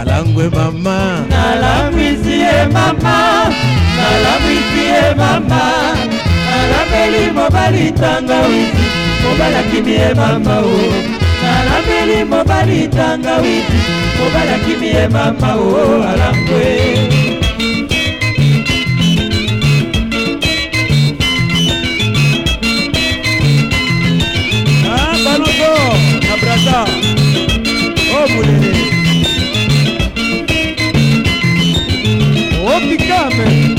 [0.00, 1.24] alangwe mama.
[1.30, 3.52] Nalangwisi ye mama
[3.96, 5.62] nalangwisi ye mama.
[6.50, 8.85] Nalambeli mobali tangawisi mobali
[9.26, 10.76] mobalakimi ye mama o
[11.42, 13.78] nalambeli mobali tanga witi
[14.18, 16.66] mobalakimi ye mama o alangwe
[24.88, 26.78] ah, braza.
[28.08, 28.72] Oh, Obulele
[32.72, 33.75] opikame oh,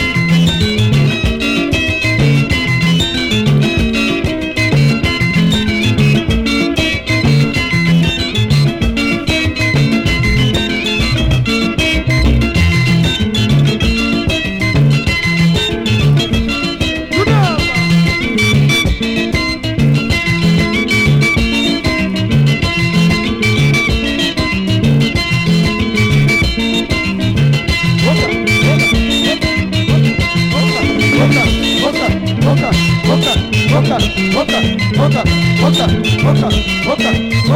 [34.37, 34.61] boca,
[34.95, 35.23] boca,
[35.61, 35.87] boca,
[36.21, 36.49] boca,
[36.85, 37.11] boca,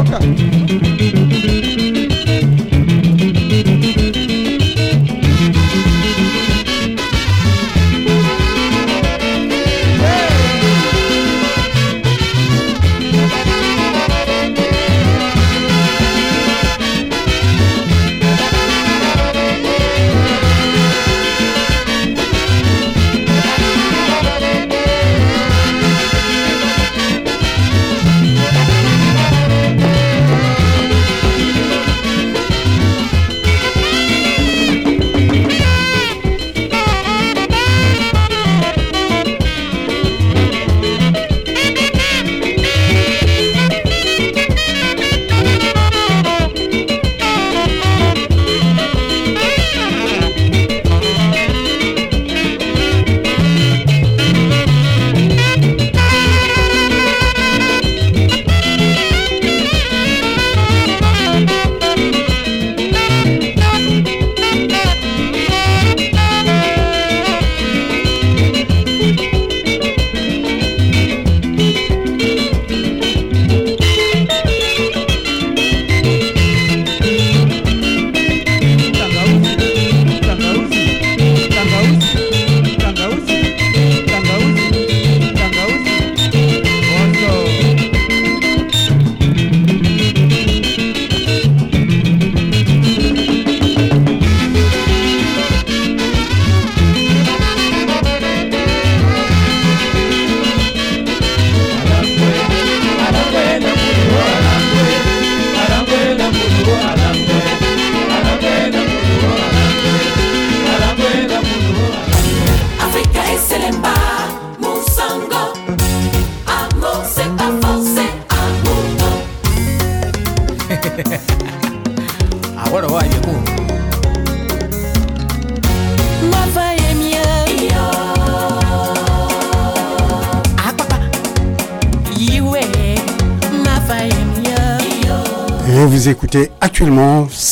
[0.09, 1.70] boca.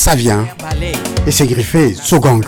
[0.10, 0.47] Ça vient.
[1.28, 2.43] Et c'est griffé Zogang.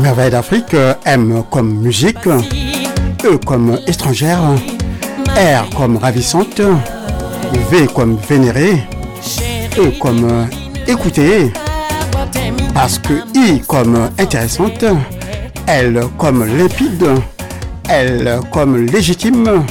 [0.00, 4.40] Merveille d'Afrique euh, M comme musique, E comme étrangère,
[5.36, 6.62] R comme ravissante,
[7.70, 8.82] V comme vénérée,
[9.78, 10.44] E comme euh,
[10.86, 11.52] écouter,
[12.72, 14.86] parce que I comme intéressante,
[15.66, 17.04] L comme limpide,
[17.90, 19.66] L comme légitime,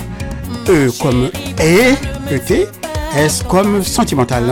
[0.70, 1.96] E comme et,
[2.32, 2.68] ET,
[3.16, 4.44] S comme sentimental.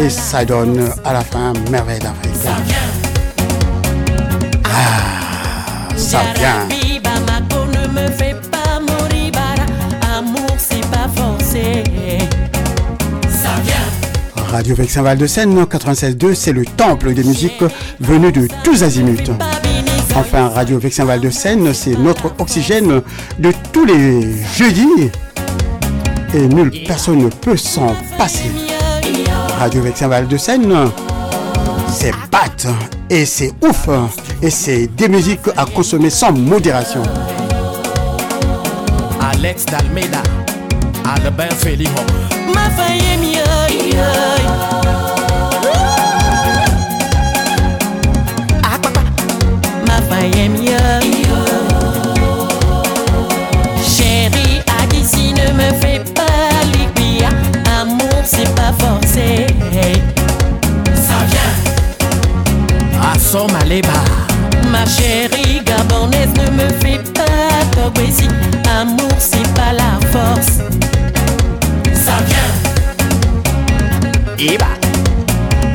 [0.00, 2.32] Et ça donne à la fin Merveille d'Afrique.
[4.64, 6.66] Ah, ça vient.
[13.28, 14.50] Ça vient.
[14.50, 17.62] Radio Vexin Val de Seine 96.2, c'est le temple des musiques
[18.00, 19.30] venues de tous azimuts.
[20.16, 23.02] Enfin, Radio Vexin Val de Seine, c'est notre oxygène
[23.38, 25.10] de tous les jeudis.
[26.34, 28.50] Et nulle personne ne peut s'en passer.
[29.58, 30.90] Radio Vexin Val de Seine,
[31.90, 32.70] c'est bat
[33.08, 33.88] et c'est ouf.
[34.42, 37.02] Et c'est des musiques à consommer sans modération.
[39.20, 40.22] Alex Dalmeida,
[41.04, 41.90] Albert Félix.
[42.54, 42.68] Ma
[64.70, 68.30] Ma chérie gabonaise ne me fais pas poésie.
[68.80, 70.62] Amour, c'est pas la force.
[71.92, 72.52] Ça vient.
[74.38, 74.68] Eba.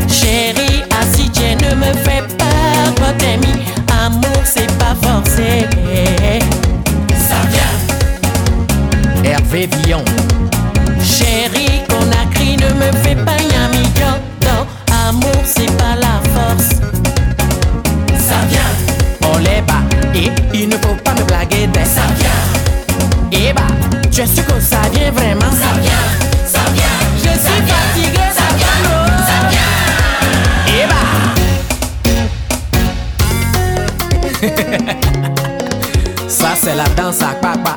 [0.07, 3.61] Chérie, assidie, ne me fais pas mis.
[4.03, 5.67] Amour, c'est pas forcé.
[7.13, 7.75] Ça vient.
[9.23, 10.03] Hervé Villon.
[10.99, 11.83] Chérie,
[12.33, 13.85] cri, ne me fais pas yami
[14.41, 14.65] non.
[15.07, 17.00] Amour, c'est pas la force.
[24.11, 25.91] Tu es sûr que ça vient vraiment Ça vient.
[26.45, 26.99] Ça vient.
[27.15, 28.29] Je suis fatiguée.
[28.33, 29.07] Ça vient.
[29.25, 29.81] Ça vient.
[36.27, 37.75] Ça c'est la danse à papa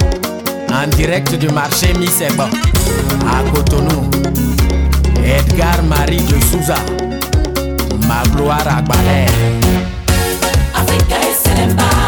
[0.73, 4.11] En direct du marché Misebo À Cotonou
[5.23, 6.77] Edgar Marie de Souza
[8.09, 9.27] Ma gloire à Balais
[10.75, 11.17] Africa
[11.57, 12.04] el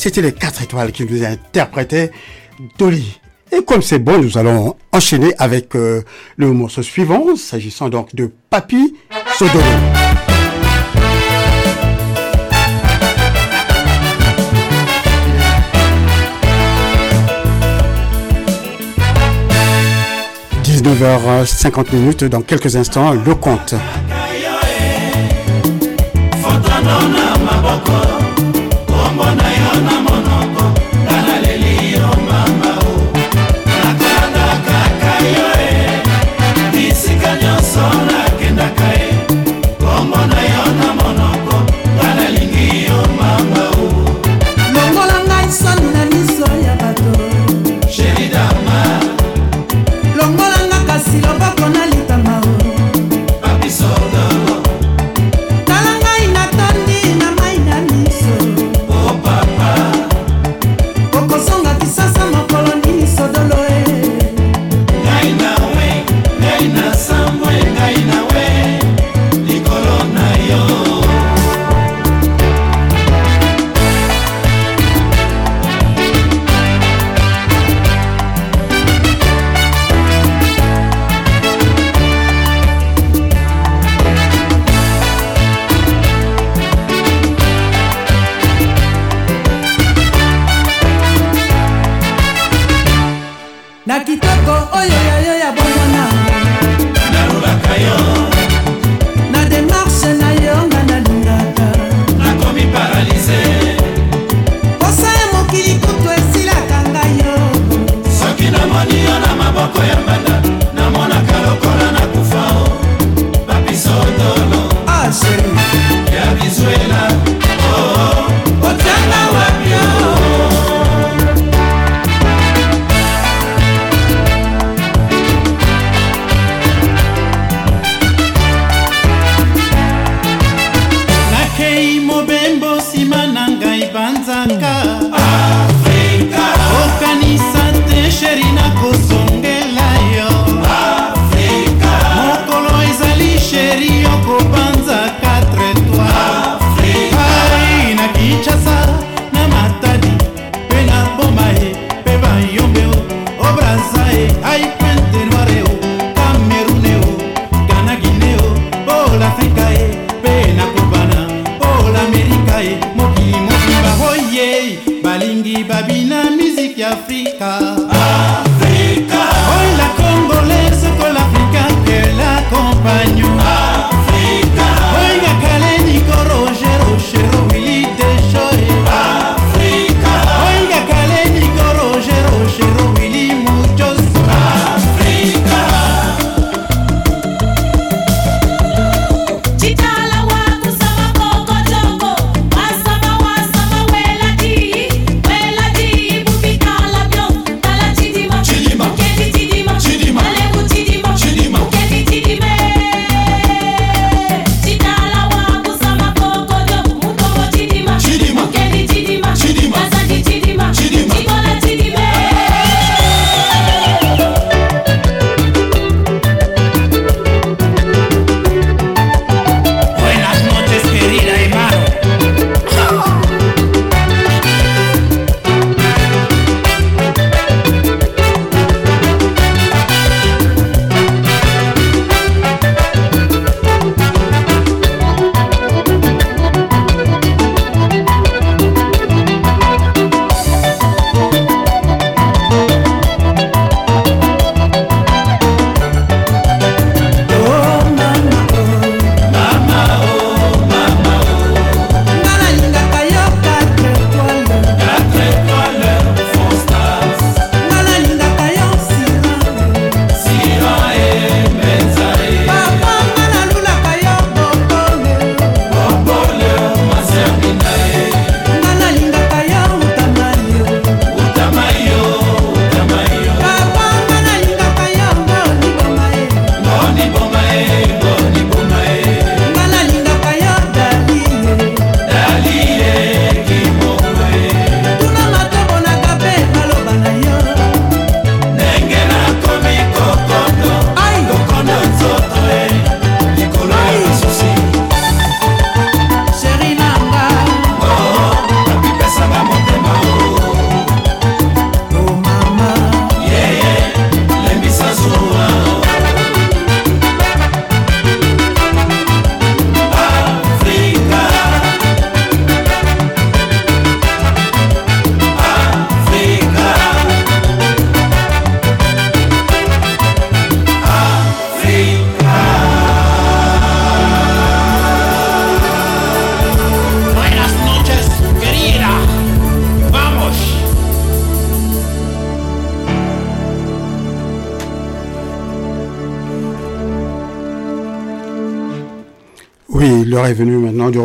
[0.00, 2.10] c'était les 4 étoiles qui nous interprétaient
[2.78, 3.20] Dolly.
[3.52, 6.02] Et comme c'est bon, nous allons enchaîner avec euh,
[6.36, 8.94] le morceau suivant, s'agissant donc de Papi
[9.36, 9.60] Sodolo.
[20.64, 23.74] «19h50 minutes dans quelques instants, le compte.
[29.60, 30.09] Sayonara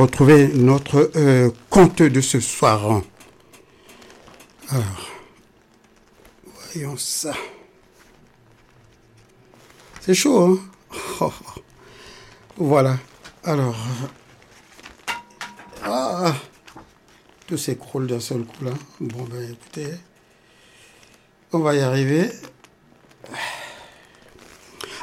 [0.06, 3.02] retrouver notre euh, conte de ce soir.
[4.70, 5.10] Alors,
[6.74, 7.34] voyons ça.
[10.02, 10.60] C'est chaud, hein?
[11.22, 11.62] Oh, oh.
[12.58, 12.98] Voilà.
[13.44, 13.76] Alors.
[15.84, 16.34] Ah,
[17.48, 18.72] tout s'écroule d'un seul coup là.
[19.00, 19.94] Bon, ben écoutez,
[21.52, 22.30] on va y arriver.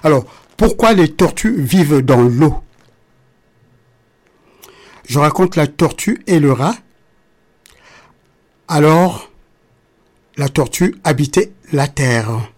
[0.03, 0.25] Alors,
[0.57, 2.63] pourquoi les tortues vivent dans l'eau?
[5.05, 6.77] Je raconte la tortue et le rat.
[8.69, 9.31] Alors,
[10.37, 12.51] la tortue habitait la terre.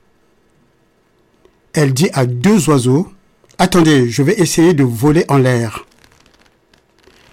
[1.73, 3.11] Elle dit à deux oiseaux,
[3.59, 5.87] Attendez, je vais essayer de voler en l'air.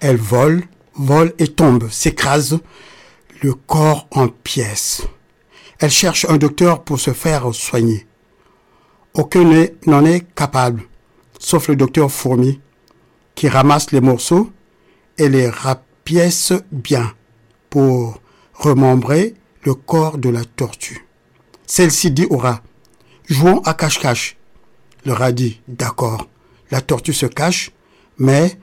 [0.02, 0.64] Elle vole,
[0.94, 2.60] vole et tombe, s'écrase,
[3.42, 5.04] le corps en pièces.
[5.80, 8.06] Elle cherche un docteur pour se faire soigner.
[9.14, 9.44] Aucun
[9.88, 10.84] n'en est capable,
[11.40, 12.62] sauf le docteur Fourmi,
[13.36, 14.52] qui ramasse les morceaux
[15.22, 17.14] et les rapièce bien
[17.70, 18.20] pour
[18.56, 21.06] remembrer le corps de la tortue.
[21.68, 22.64] Celle-ci dit au rat,
[23.30, 24.38] jouons à cache-cache.
[25.06, 26.28] Le rat dit, d'accord.
[26.72, 27.72] La tortue se cache,
[28.18, 28.58] mais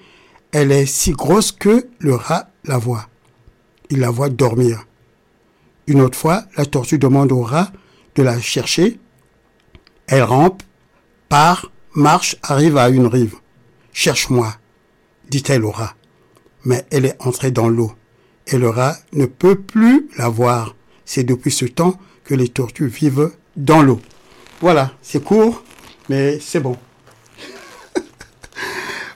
[0.50, 3.06] elle est si grosse que le rat la voit.
[3.88, 4.84] Il la voit dormir.
[5.86, 7.70] Une autre fois, la tortue demande au rat
[8.16, 8.98] de la chercher.
[10.08, 10.64] Elle rampe,
[11.28, 13.36] part, marche, arrive à une rive.
[13.92, 14.56] Cherche-moi,
[15.30, 15.94] dit-elle au rat.
[16.64, 17.92] Mais elle est entrée dans l'eau,
[18.46, 20.74] et le rat ne peut plus la voir.
[21.04, 24.00] C'est depuis ce temps que les tortues vivent dans l'eau.
[24.60, 25.62] Voilà, c'est court,
[26.08, 26.76] mais c'est bon.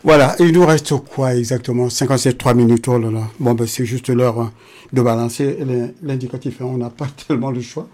[0.05, 1.89] voilà, il nous reste quoi exactement?
[1.91, 3.23] 57, 3 minutes, oh là là.
[3.39, 4.53] Bon, ben, c'est juste l'heure hein,
[4.93, 6.67] de balancer l'in- l'indicatif, hein.
[6.67, 7.89] on n'a pas tellement le choix.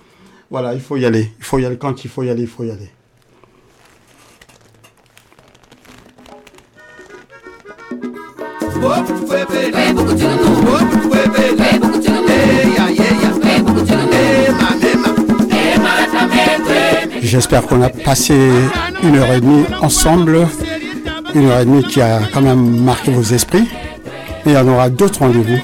[0.50, 2.48] Voilà, il faut y aller, il faut y aller, quand il faut y aller, il
[2.48, 2.90] faut y aller.
[17.28, 18.32] J'espère qu'on a passé
[19.02, 20.48] une heure et demie ensemble,
[21.34, 23.68] une heure et demie qui a quand même marqué vos esprits.
[24.46, 25.60] Et il y en aura d'autres rendez-vous.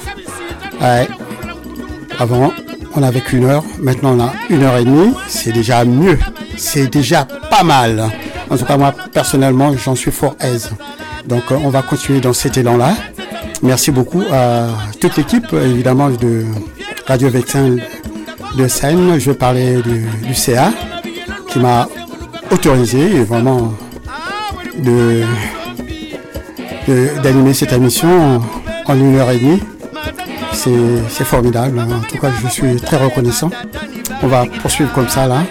[2.18, 2.52] Avant,
[2.94, 6.18] on avait qu'une heure, maintenant on a une heure et demie, c'est déjà mieux,
[6.58, 8.10] c'est déjà pas mal.
[8.50, 10.70] En tout cas, moi, personnellement, j'en suis fort aise.
[11.26, 12.94] Donc, on va continuer dans cet élan-là.
[13.62, 14.66] Merci beaucoup à
[15.00, 16.44] toute l'équipe, évidemment, de
[17.06, 17.76] Radio Vexin
[18.54, 19.18] de Seine.
[19.18, 20.70] Je parler du, du CA
[21.54, 21.88] qui m'a
[22.50, 23.72] autorisé vraiment
[24.76, 25.22] de
[27.22, 28.42] d'animer cette émission
[28.86, 29.62] en une heure et demie.
[30.52, 31.78] C'est formidable.
[31.78, 33.50] En tout cas, je suis très reconnaissant.
[34.22, 35.44] On va poursuivre comme ça là.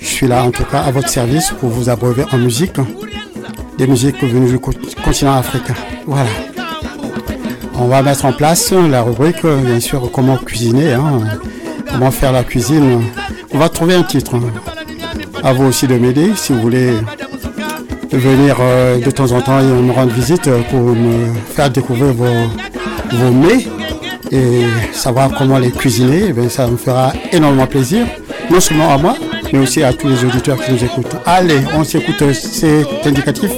[0.00, 2.76] Je suis là en tout cas à votre service pour vous abreuver en musique.
[3.78, 4.72] Des musiques venues du co-
[5.04, 5.74] continent africain.
[6.06, 6.28] Voilà.
[7.78, 11.20] On va mettre en place la rubrique, euh, bien sûr, comment cuisiner, hein,
[11.90, 13.00] comment faire la cuisine.
[13.54, 14.34] On va trouver un titre.
[15.42, 16.92] À vous aussi de m'aider si vous voulez
[18.12, 22.12] venir euh, de temps en temps et me rendre visite euh, pour me faire découvrir
[22.12, 22.26] vos,
[23.12, 23.66] vos mets
[24.30, 26.32] et savoir comment les cuisiner.
[26.36, 28.06] Eh ça me fera énormément plaisir,
[28.50, 29.16] non seulement à moi,
[29.52, 31.16] mais aussi à tous les auditeurs qui nous écoutent.
[31.26, 33.50] Allez, on s'écoute cet indicatif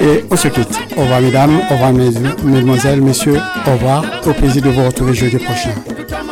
[0.00, 0.78] et on se quitte.
[0.96, 2.10] Au revoir mesdames, au revoir mes-
[2.44, 4.04] mesdemoiselles, messieurs, au revoir.
[4.26, 5.70] Au plaisir de vous retrouver jeudi prochain.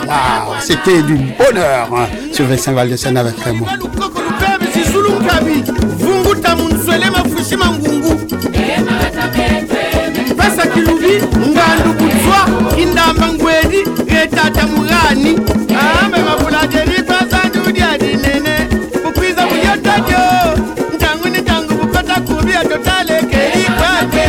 [0.07, 3.67] Waouh, c'était du bonheur hein, sur Vexin Val de Seine avec Raymond.
[5.29, 5.63] makabi
[5.99, 8.15] vunguta munswele mafushi mangungu.
[10.37, 15.39] Pesa kilubi ngandu kutswa kindamba ngwedi getata mugani
[16.05, 18.69] ame mavulaje litwasa njudi adinene
[19.05, 20.23] kukwiza kujotajo
[20.97, 24.29] ntangu ni tangu kupata kubi atotalekelikake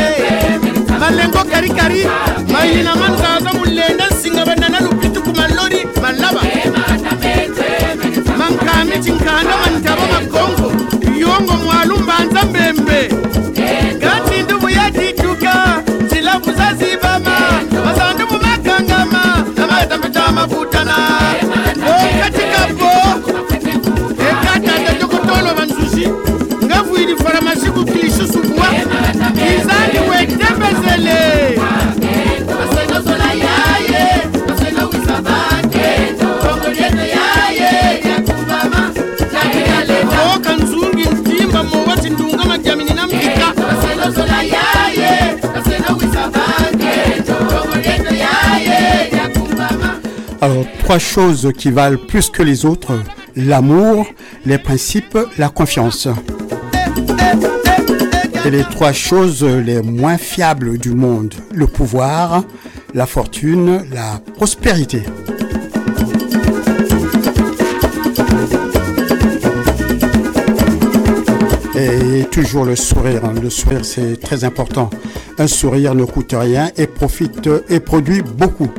[0.99, 2.05] malengo karikari
[2.51, 3.57] mayina manzazo
[50.89, 52.93] trois choses qui valent plus que les autres,
[53.35, 54.07] l'amour,
[54.43, 56.07] les principes, la confiance.
[58.43, 62.43] Et les trois choses les moins fiables du monde, le pouvoir,
[62.95, 65.03] la fortune, la prospérité.
[71.75, 73.25] Et toujours le sourire.
[73.25, 73.35] hein.
[73.39, 74.89] Le sourire, c'est très important.
[75.37, 78.69] Un sourire ne coûte rien et profite et produit beaucoup.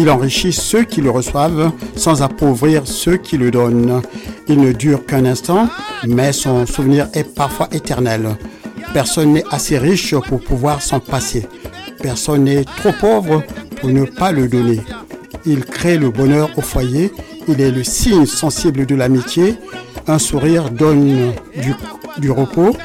[0.00, 4.00] Il enrichit ceux qui le reçoivent sans appauvrir ceux qui le donnent.
[4.46, 5.68] Il ne dure qu'un instant,
[6.06, 8.36] mais son souvenir est parfois éternel.
[8.94, 11.48] Personne n'est assez riche pour pouvoir s'en passer.
[12.00, 13.42] Personne n'est trop pauvre
[13.80, 14.80] pour ne pas le donner.
[15.44, 17.12] Il crée le bonheur au foyer.
[17.48, 19.56] Il est le signe sensible de l'amitié.
[20.06, 21.32] Un sourire donne
[22.20, 22.76] du, repos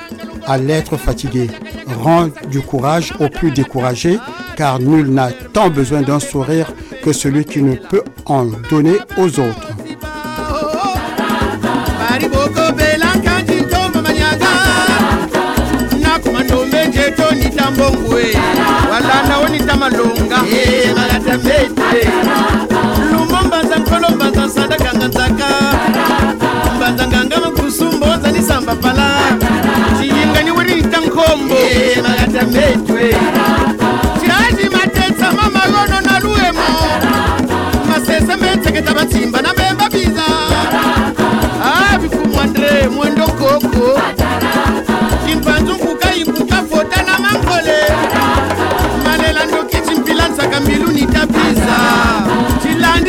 [0.48, 1.52] à l'être fatigué,
[2.00, 4.18] rend du courage au plus découragé,
[4.58, 6.74] car nul n'a tant besoin d'un sourire
[7.04, 9.68] que celui qui ne peut en donner aux autres.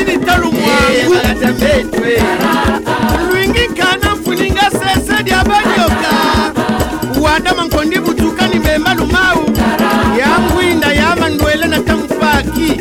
[0.06, 1.14] ni talu mwangu?
[3.31, 6.14] Lwingi nkana mfuninga sese lya balyoka
[7.22, 9.44] wadama nkondi butuka ni bemba lumau.
[10.18, 12.81] Ya ngwinda yama ndwele na tamufaki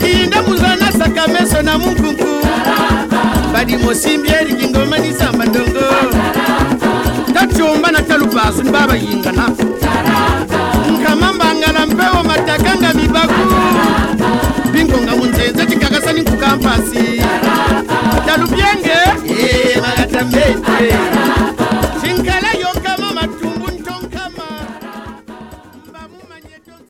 [0.00, 2.46] kinda muzana sakameso na munkunku
[3.52, 5.86] badimosimbye ligingoma ni samba ndongo.
[7.34, 9.48] Tacomba na talupasu ni babayingana
[10.90, 13.54] nkamambangala mpewo matakanga mibaku.
[16.72, 17.20] pasi
[18.26, 20.88] talubyenge eh, malatamete